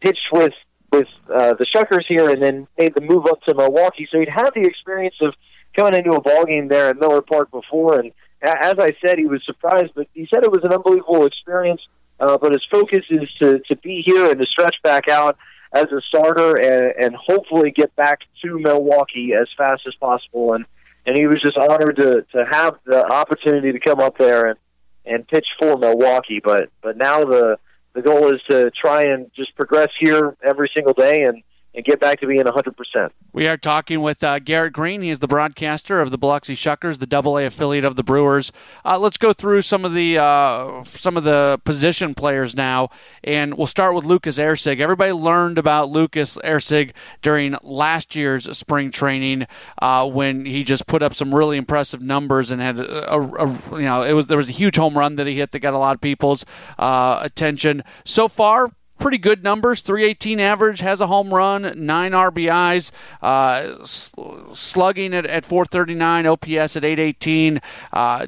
[0.00, 0.52] pitched with
[0.92, 4.08] with uh, the Shuckers here, and then made the move up to Milwaukee.
[4.10, 5.34] So he'd had the experience of
[5.74, 9.26] coming into a ball game there at Miller Park before, and as I said, he
[9.26, 11.86] was surprised, but he said it was an unbelievable experience.
[12.18, 15.38] Uh, but his focus is to, to be here and to stretch back out
[15.72, 20.52] as a starter and, and hopefully get back to Milwaukee as fast as possible.
[20.52, 20.66] And,
[21.06, 24.58] and he was just honored to, to have the opportunity to come up there and,
[25.06, 26.40] and pitch for Milwaukee.
[26.44, 27.58] But, but now the,
[27.94, 31.42] the goal is to try and just progress here every single day and,
[31.74, 33.10] and get back to being 100%.
[33.32, 35.02] We are talking with uh, Garrett Greene.
[35.02, 38.50] He is the broadcaster of the Biloxi Shuckers, the Double A affiliate of the Brewers.
[38.84, 42.90] Uh, let's go through some of the uh, some of the position players now,
[43.22, 44.80] and we'll start with Lucas Erceg.
[44.80, 46.92] Everybody learned about Lucas Erceg
[47.22, 49.46] during last year's spring training
[49.80, 53.58] uh, when he just put up some really impressive numbers and had a, a, a,
[53.72, 55.74] you know it was there was a huge home run that he hit that got
[55.74, 56.44] a lot of people's
[56.80, 57.84] uh, attention.
[58.04, 62.92] So far, pretty good numbers 318 average, has a home run, nine RBIs,
[63.22, 67.60] uh, slugging at, at 439, OPS at 818.
[67.92, 68.26] Uh,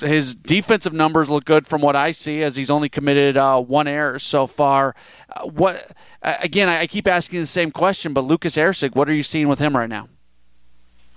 [0.00, 3.86] his defensive numbers look good from what I see, as he's only committed uh, one
[3.86, 4.96] error so far.
[5.30, 5.92] Uh, what
[6.24, 9.58] Again, I keep asking the same question, but Lucas Erceg, what are you seeing with
[9.58, 10.08] him right now?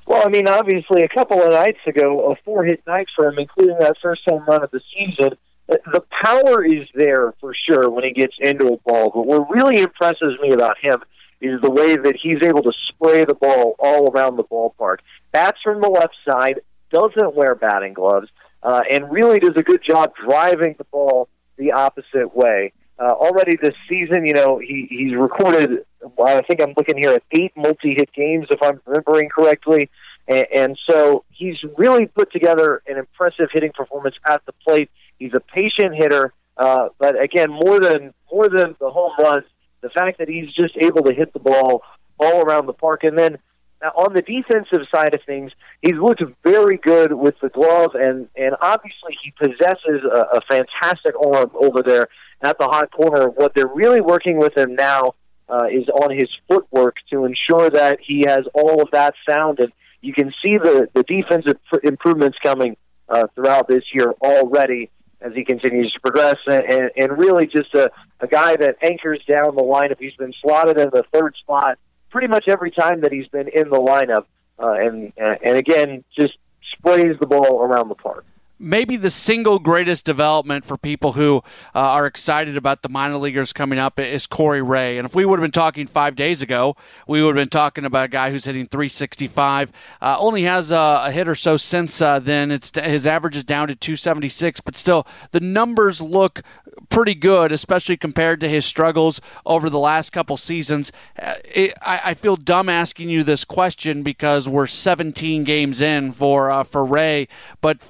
[0.06, 3.78] Well, I mean, obviously, a couple of nights ago, a four-hit night for him, including
[3.80, 5.38] that first home run of the season
[5.68, 9.12] the power is there for sure when he gets into a ball.
[9.14, 11.02] But what really impresses me about him
[11.42, 14.98] is the way that he's able to spray the ball all around the ballpark.
[15.32, 18.30] Bats from the left side, doesn't wear batting gloves,
[18.64, 22.72] uh, and really does a good job driving the ball the opposite way.
[23.00, 25.86] Uh, already this season, you know, he, he's recorded,
[26.24, 29.90] I think I'm looking here at eight multi hit games, if I'm remembering correctly.
[30.28, 34.90] And, and so he's really put together an impressive hitting performance at the plate.
[35.20, 39.46] He's a patient hitter, uh, but again, more than more than the home runs,
[39.82, 41.84] the fact that he's just able to hit the ball
[42.20, 43.38] all around the park, and then
[43.84, 45.52] uh, on the defensive side of things,
[45.82, 51.14] he's looked very good with the glove, and and obviously he possesses a, a fantastic
[51.24, 52.08] arm over there
[52.42, 53.30] at the hot corner.
[53.30, 55.14] What they're really working with him now
[55.50, 59.72] uh, is on his footwork to ensure that he has all of that sound, and
[60.02, 62.78] you can see the the defensive improvements coming
[63.10, 64.90] uh, throughout this year already
[65.22, 69.56] as he continues to progress, and, and really just a, a guy that anchors down
[69.56, 69.98] the lineup.
[70.00, 73.70] He's been slotted in the third spot pretty much every time that he's been in
[73.70, 74.26] the lineup,
[74.60, 76.38] uh, and and again just
[76.74, 78.26] sprays the ball around the park
[78.60, 81.38] maybe the single greatest development for people who
[81.76, 84.98] uh, are excited about the minor leaguers coming up is Corey Ray.
[84.98, 86.76] And if we would have been talking five days ago,
[87.08, 89.72] we would have been talking about a guy who's hitting 365.
[90.02, 92.52] Uh, only has a, a, hit or so since uh, then.
[92.52, 96.42] It's his average is down to 276, but still the numbers look
[96.90, 100.92] pretty good, especially compared to his struggles over the last couple seasons.
[101.22, 106.12] Uh, it, I, I, feel dumb asking you this question because we're 17 games in
[106.12, 107.28] for uh, for Ray,
[107.62, 107.82] but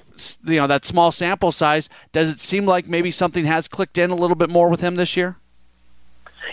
[0.43, 4.09] you know that small sample size, does it seem like maybe something has clicked in
[4.09, 5.37] a little bit more with him this year?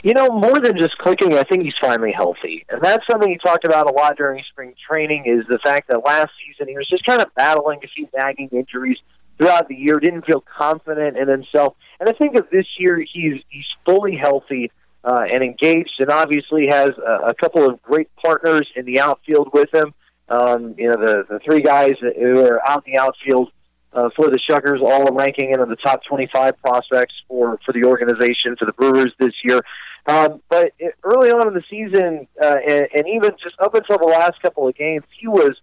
[0.02, 3.38] You know, more than just clicking, I think he's finally healthy, and that's something he
[3.38, 5.24] talked about a lot during spring training.
[5.26, 8.48] Is the fact that last season he was just kind of battling a few nagging
[8.50, 8.98] injuries
[9.38, 13.42] throughout the year, didn't feel confident in himself, and I think of this year he's
[13.48, 14.70] he's fully healthy.
[15.06, 19.50] Uh, and engaged, and obviously has a, a couple of great partners in the outfield
[19.52, 19.92] with him.
[20.30, 23.50] Um, you know, the, the three guys who are out in the outfield
[23.94, 28.56] uh, for the Shuckers, all ranking into the top 25 prospects for, for the organization,
[28.56, 29.60] for the Brewers this year.
[30.06, 33.98] Um, but it, early on in the season, uh, and, and even just up until
[33.98, 35.56] the last couple of games, he was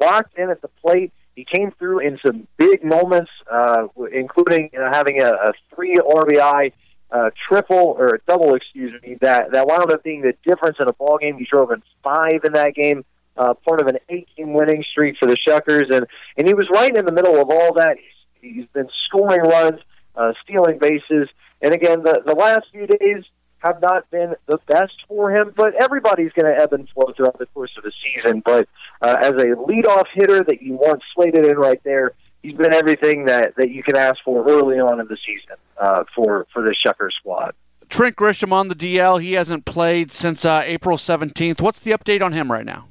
[0.00, 1.12] locked in at the plate.
[1.38, 5.94] He came through in some big moments, uh, including you know, having a, a three
[5.94, 6.72] RBI
[7.12, 10.88] uh, triple or a double, excuse me, that that wound up being the difference in
[10.88, 11.38] a ball game.
[11.38, 13.04] He drove in five in that game,
[13.36, 16.92] uh, part of an eight-game winning streak for the Shuckers, and and he was right
[16.92, 17.98] in the middle of all that.
[18.40, 19.78] He's, he's been scoring runs,
[20.16, 21.28] uh, stealing bases,
[21.62, 23.22] and again, the the last few days
[23.60, 27.38] have not been the best for him, but everybody's going to ebb and flow throughout
[27.38, 28.42] the course of the season.
[28.44, 28.68] But
[29.02, 33.26] uh, as a leadoff hitter that you want slated in right there, he's been everything
[33.26, 36.74] that, that you can ask for early on in the season uh, for, for the
[36.74, 37.54] Shucker squad.
[37.88, 39.20] Trent Grisham on the DL.
[39.20, 41.60] He hasn't played since uh, April 17th.
[41.60, 42.87] What's the update on him right now?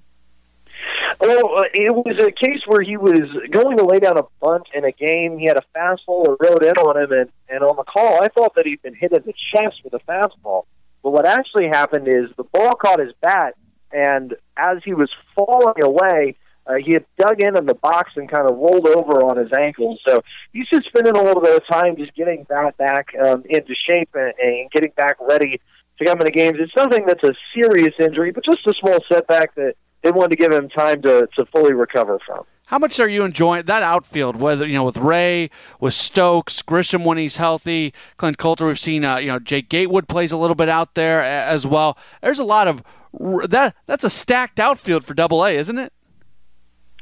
[1.20, 4.68] Well, uh, it was a case where he was going to lay down a bunt
[4.74, 5.38] in a game.
[5.38, 8.28] He had a fastball that rode in on him, and, and on the call, I
[8.28, 10.66] thought that he'd been hit in the chest with a fastball.
[11.03, 13.55] But what actually happened is the ball caught his bat,
[13.91, 16.36] and as he was falling away,
[16.66, 19.51] uh, he had dug in in the box and kind of rolled over on his
[19.53, 19.97] ankle.
[20.05, 23.74] So he's just spending a little bit of time just getting that back um, into
[23.74, 25.62] shape and, and getting back ready
[25.97, 26.58] to come into games.
[26.60, 29.76] It's something that's a serious injury, but just a small setback that
[30.08, 32.45] they wanted to give him time to, to fully recover from.
[32.68, 34.38] How much are you enjoying that outfield?
[34.38, 35.49] Whether you know with Ray,
[35.82, 38.68] with Stokes, Grisham when he's healthy, Clint Coulter.
[38.68, 41.97] We've seen uh, you know Jake Gatewood plays a little bit out there as well.
[42.22, 42.84] There's a lot of
[43.49, 43.76] that.
[43.86, 45.93] That's a stacked outfield for Double A, isn't it?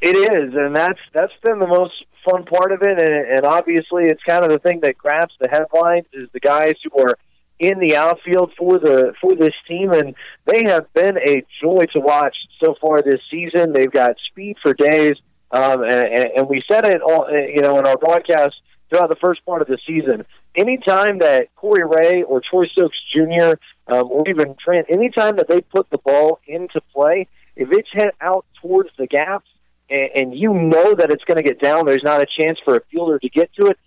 [0.01, 2.99] It is, and that's that's been the most fun part of it.
[2.99, 6.74] And, and obviously, it's kind of the thing that grabs the headlines is the guys
[6.84, 7.18] who are
[7.60, 12.01] in the outfield for the for this team, and they have been a joy to
[12.01, 13.72] watch so far this season.
[13.72, 15.14] They've got speed for days,
[15.51, 18.56] um, and, and we said it all, you know, in our broadcast
[18.89, 20.26] throughout the first part of the season.
[20.56, 23.56] Anytime that Corey Ray or Troy Stokes Jr.
[23.88, 28.16] Um, or even Trent, anytime that they put the ball into play, if it's hit
[28.20, 29.49] out towards the gaps
[29.89, 32.78] and, and you know that it's going to get down, there's not a chance for
[32.78, 33.78] a fielder to get to it.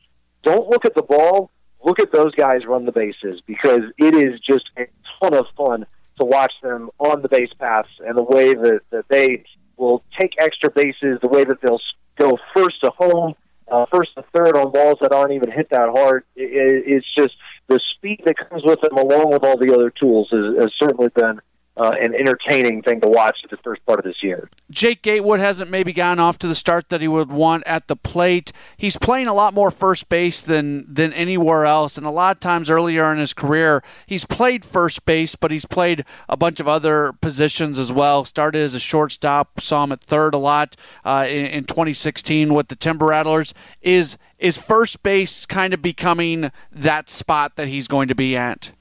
[0.44, 1.50] Don't look at the ball
[1.84, 4.86] look at those guys run the bases because it is just a
[5.20, 5.86] ton of fun
[6.20, 9.44] to watch them on the base paths and the way that, that they
[9.76, 11.80] will take extra bases, the way that they'll
[12.16, 13.34] go first to home,
[13.70, 16.24] uh, first to third on balls that aren't even hit that hard.
[16.34, 17.34] It, it's just
[17.68, 21.08] the speed that comes with them, along with all the other tools, has, has certainly
[21.14, 21.40] been
[21.78, 24.50] uh, an entertaining thing to watch the first part of this year.
[24.70, 27.96] Jake Gatewood hasn't maybe gone off to the start that he would want at the
[27.96, 28.52] plate.
[28.76, 32.40] He's playing a lot more first base than than anywhere else, and a lot of
[32.40, 36.66] times earlier in his career, he's played first base, but he's played a bunch of
[36.68, 38.24] other positions as well.
[38.24, 42.68] Started as a shortstop, saw him at third a lot uh, in, in 2016 with
[42.68, 43.54] the Timber Rattlers.
[43.82, 48.72] Is is first base kind of becoming that spot that he's going to be at?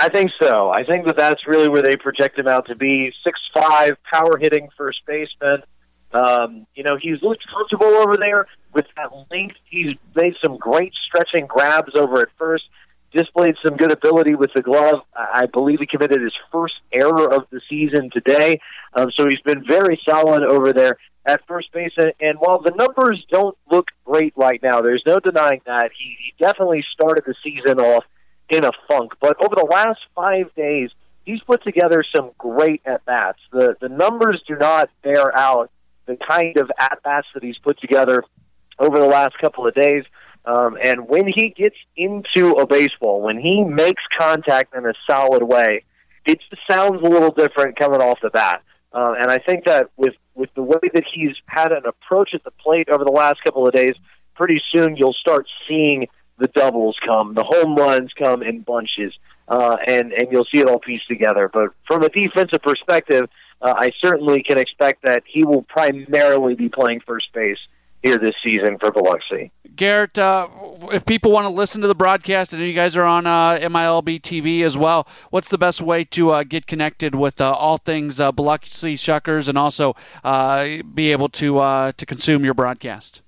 [0.00, 0.70] I think so.
[0.70, 3.12] I think that that's really where they project him out to be.
[3.24, 5.64] Six five, power hitting first baseman.
[6.12, 9.56] Um, you know, he's looked comfortable over there with that length.
[9.68, 12.64] He's made some great stretching grabs over at first.
[13.12, 15.00] Displayed some good ability with the glove.
[15.16, 18.60] I believe he committed his first error of the season today.
[18.94, 20.96] Um, so he's been very solid over there
[21.26, 21.92] at first base.
[21.96, 26.16] And, and while the numbers don't look great right now, there's no denying that he,
[26.22, 28.04] he definitely started the season off
[28.50, 29.12] in a funk.
[29.20, 30.90] But over the last five days,
[31.24, 33.38] he's put together some great at bats.
[33.52, 35.70] The the numbers do not bear out
[36.06, 38.24] the kind of at bats that he's put together
[38.78, 40.04] over the last couple of days.
[40.44, 45.42] Um, and when he gets into a baseball, when he makes contact in a solid
[45.42, 45.84] way,
[46.24, 48.62] it just sounds a little different coming off the bat.
[48.92, 52.44] Uh, and I think that with with the way that he's had an approach at
[52.44, 53.94] the plate over the last couple of days,
[54.34, 56.06] pretty soon you'll start seeing
[56.38, 59.14] the doubles come, the home runs come in bunches,
[59.48, 61.48] uh, and and you'll see it all pieced together.
[61.52, 63.28] But from a defensive perspective,
[63.60, 67.58] uh, I certainly can expect that he will primarily be playing first base
[68.02, 69.50] here this season for Biloxi.
[69.74, 70.48] Garrett, uh,
[70.92, 74.20] if people want to listen to the broadcast, and you guys are on uh, MILB
[74.20, 78.20] TV as well, what's the best way to uh, get connected with uh, all things
[78.20, 81.58] uh, Biloxi Shuckers and also uh, be able to
[81.96, 83.22] to consume your broadcast?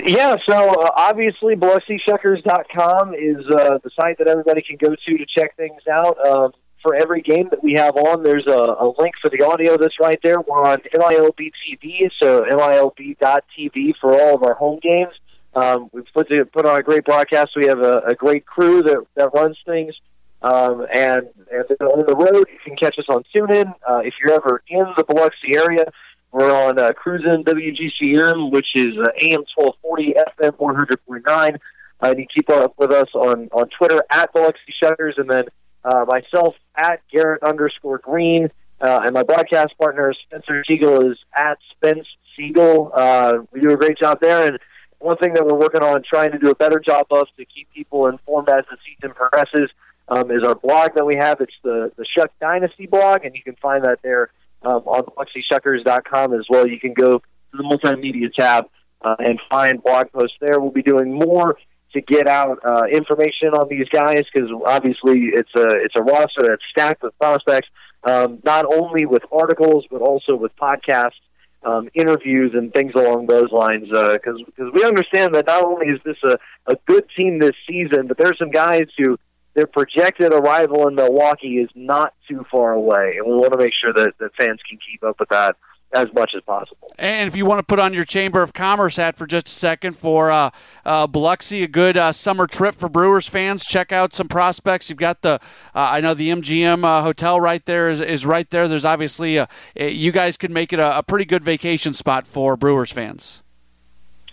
[0.00, 5.26] Yeah, so uh, obviously BiloxiShuckers.com is uh, the site that everybody can go to to
[5.26, 6.24] check things out.
[6.26, 6.52] Um,
[6.82, 9.98] for every game that we have on, there's a, a link for the audio that's
[10.00, 10.40] right there.
[10.40, 15.12] We're on MILB TV, so MILB.TV for all of our home games.
[15.54, 17.52] Um, we've put, to, put on a great broadcast.
[17.56, 19.94] We have a, a great crew that, that runs things.
[20.40, 23.74] Um, and, and on the road, you can catch us on TuneIn.
[23.88, 25.84] Uh, if you're ever in the Biloxi area,
[26.32, 31.58] we're on uh, Cruising WGCM, which is uh, AM 1240, FM 100.9.
[32.00, 35.44] Uh, you keep up with us on, on Twitter at Biloxi Shuckers, and then
[35.84, 38.50] uh, myself at Garrett underscore Greene.
[38.80, 42.06] Uh, and my broadcast partner, Spencer Siegel, is at Spence
[42.36, 42.92] Siegel.
[42.94, 44.46] Uh, we do a great job there.
[44.46, 44.58] And
[45.00, 47.68] one thing that we're working on trying to do a better job of to keep
[47.74, 49.70] people informed as the season progresses
[50.08, 51.40] um, is our blog that we have.
[51.40, 54.30] It's the, the Shuck Dynasty blog, and you can find that there
[54.62, 56.66] um, on BiloxiShuckers.com as well.
[56.66, 58.66] You can go to the multimedia tab
[59.02, 60.60] uh, and find blog posts there.
[60.60, 61.56] We'll be doing more
[61.92, 66.42] to get out uh, information on these guys because obviously it's a it's a roster
[66.42, 67.68] that's stacked with prospects,
[68.04, 71.20] um, not only with articles but also with podcasts,
[71.64, 73.88] um, interviews, and things along those lines.
[73.88, 76.36] Because uh, because we understand that not only is this a,
[76.66, 79.18] a good team this season, but there's some guys who
[79.58, 83.74] their projected arrival in Milwaukee is not too far away, and we want to make
[83.74, 85.56] sure that, that fans can keep up with that
[85.92, 86.94] as much as possible.
[86.96, 89.50] And if you want to put on your Chamber of Commerce hat for just a
[89.50, 90.50] second for uh,
[90.84, 94.88] uh, Biloxi, a good uh, summer trip for Brewers fans, check out some prospects.
[94.88, 95.38] You've got the, uh,
[95.74, 98.68] I know the MGM uh, hotel right there is, is right there.
[98.68, 102.56] There's obviously, a, you guys could make it a, a, pretty good vacation spot for
[102.56, 103.42] Brewers fans.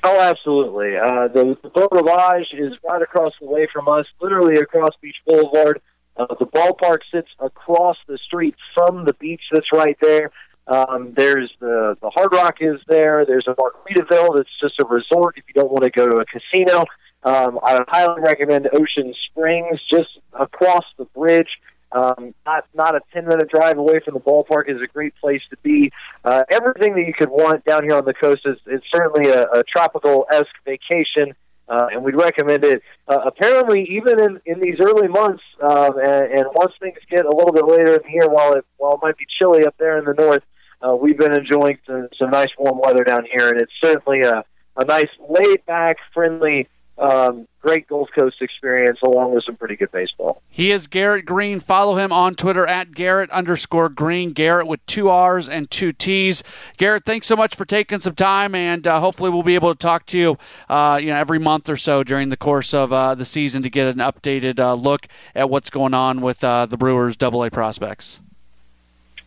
[0.08, 0.98] Oh, absolutely.
[0.98, 5.16] Uh, the, the Beau Rivage is right across the way from us, literally across Beach
[5.26, 5.82] Boulevard.
[6.16, 10.30] the ballpark sits across the street from the beach that's right there.
[10.68, 13.26] Um, there's the the Hard Rock is there.
[13.26, 16.26] There's a Margaritaville that's just a resort if you don't want to go to a
[16.26, 16.86] casino.
[17.24, 21.60] Um, I highly recommend Ocean Springs, just across the bridge.
[21.96, 25.42] Um, not not a ten minute drive away from the ballpark is a great place
[25.50, 25.92] to be.
[26.26, 29.44] Uh, everything that you could want down here on the coast is, is certainly a,
[29.44, 31.34] a tropical esque vacation.
[31.68, 32.84] Uh, and we'd recommend it.
[33.08, 37.36] Uh, apparently, even in, in these early months, um, and, and once things get a
[37.36, 39.98] little bit later in the year, while it while it might be chilly up there
[39.98, 40.44] in the north,
[40.86, 44.44] uh, we've been enjoying some, some nice warm weather down here, and it's certainly a,
[44.78, 46.68] a nice laid back, friendly,
[46.98, 50.42] um, great Gulf Coast experience along with some pretty good baseball.
[50.50, 51.60] He is Garrett Greene.
[51.60, 54.32] Follow him on Twitter at Garrett underscore Greene.
[54.32, 56.44] Garrett with two R's and two T's.
[56.78, 59.78] Garrett, thanks so much for taking some time, and uh, hopefully we'll be able to
[59.78, 60.38] talk to you,
[60.70, 63.70] uh, you know, every month or so during the course of uh, the season to
[63.70, 67.50] get an updated uh, look at what's going on with uh, the Brewers Double A
[67.50, 68.22] prospects.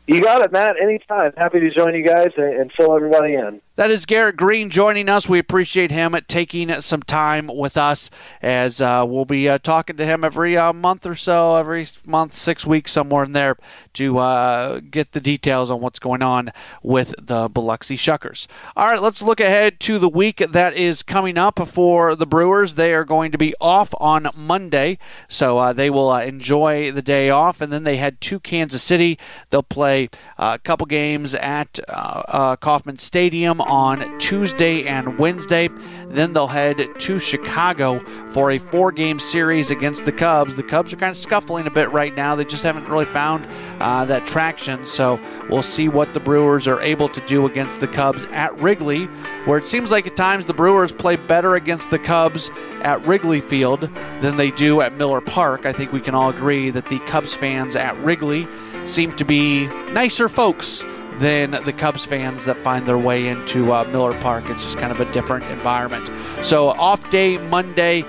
[0.09, 0.77] You got it, Matt.
[0.81, 1.33] Anytime.
[1.37, 3.61] Happy to join you guys and fill everybody in.
[3.75, 5.29] That is Garrett Greene joining us.
[5.29, 8.09] We appreciate him taking some time with us
[8.41, 12.35] as uh, we'll be uh, talking to him every uh, month or so, every month,
[12.35, 13.59] six weeks, somewhere in there,
[13.99, 16.51] to uh, get the details on what's going on
[16.85, 18.47] with the Biloxi Shuckers.
[18.77, 22.75] All right, let's look ahead to the week that is coming up for the Brewers.
[22.75, 27.03] They are going to be off on Monday, so uh, they will uh, enjoy the
[27.03, 29.19] day off, and then they head to Kansas City.
[29.51, 35.69] They'll play a couple games at Kauffman Stadium on Tuesday and Wednesday.
[36.07, 37.99] Then they'll head to Chicago
[38.31, 40.55] for a four game series against the Cubs.
[40.55, 42.37] The Cubs are kind of scuffling a bit right now.
[42.37, 43.47] They just haven't really found
[43.81, 44.85] uh, that traction.
[44.87, 49.07] So we'll see what the Brewers are able to do against the Cubs at Wrigley,
[49.45, 52.51] where it seems like at times the Brewers play better against the Cubs
[52.83, 55.67] at Wrigley Field than they do at Miller Park.
[55.67, 58.47] I think we can all agree that the Cubs fans at Wrigley
[58.85, 60.85] seem to be nicer folks
[61.15, 64.49] than the Cubs fans that find their way into uh, Miller Park.
[64.51, 66.09] It's just kind of a different environment.
[66.45, 68.05] So, off day Monday,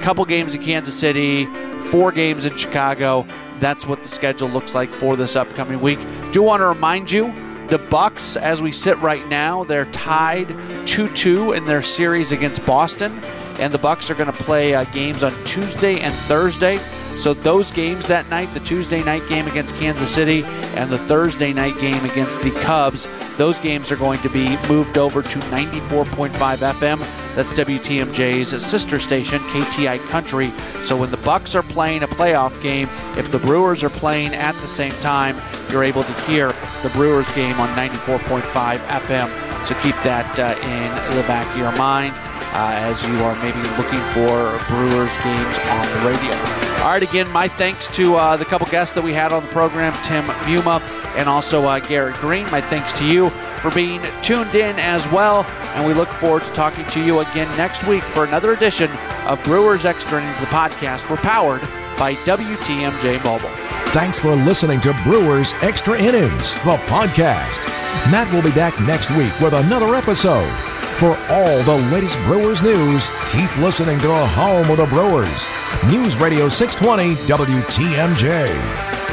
[0.00, 1.46] couple games in Kansas City,
[1.90, 3.26] four games in Chicago.
[3.60, 5.98] That's what the schedule looks like for this upcoming week.
[6.32, 7.32] Do want to remind you
[7.68, 10.48] the Bucks, as we sit right now, they're tied
[10.86, 13.18] 2-2 in their series against Boston,
[13.58, 16.78] and the Bucks are going to play uh, games on Tuesday and Thursday.
[17.18, 20.44] So those games that night, the Tuesday night game against Kansas City
[20.76, 24.98] and the Thursday night game against the Cubs, those games are going to be moved
[24.98, 27.34] over to 94.5 FM.
[27.34, 30.50] That's WTMJ's sister station, KTI Country.
[30.84, 34.54] So when the Bucks are playing a playoff game, if the Brewers are playing at
[34.60, 35.40] the same time,
[35.70, 36.48] you're able to hear
[36.82, 38.42] the Brewers game on 94.5
[38.78, 39.64] FM.
[39.64, 42.14] So keep that uh, in the back of your mind
[42.54, 46.34] as you are maybe looking for Brewers games on the radio.
[46.82, 49.50] All right, again, my thanks to uh, the couple guests that we had on the
[49.50, 50.80] program, Tim Muma
[51.16, 52.50] and also uh, Garrett Greene.
[52.50, 53.30] My thanks to you
[53.60, 55.44] for being tuned in as well,
[55.74, 58.90] and we look forward to talking to you again next week for another edition
[59.26, 61.08] of Brewers Extra Innings, the podcast.
[61.08, 61.62] We're powered
[61.98, 63.50] by WTMJ Mobile.
[63.92, 67.64] Thanks for listening to Brewers Extra Innings, the podcast.
[68.10, 70.73] Matt will be back next week with another episode.
[70.98, 75.50] For all the latest Brewers news, keep listening to the home of the Brewers.
[75.88, 79.03] News Radio 620 WTMJ.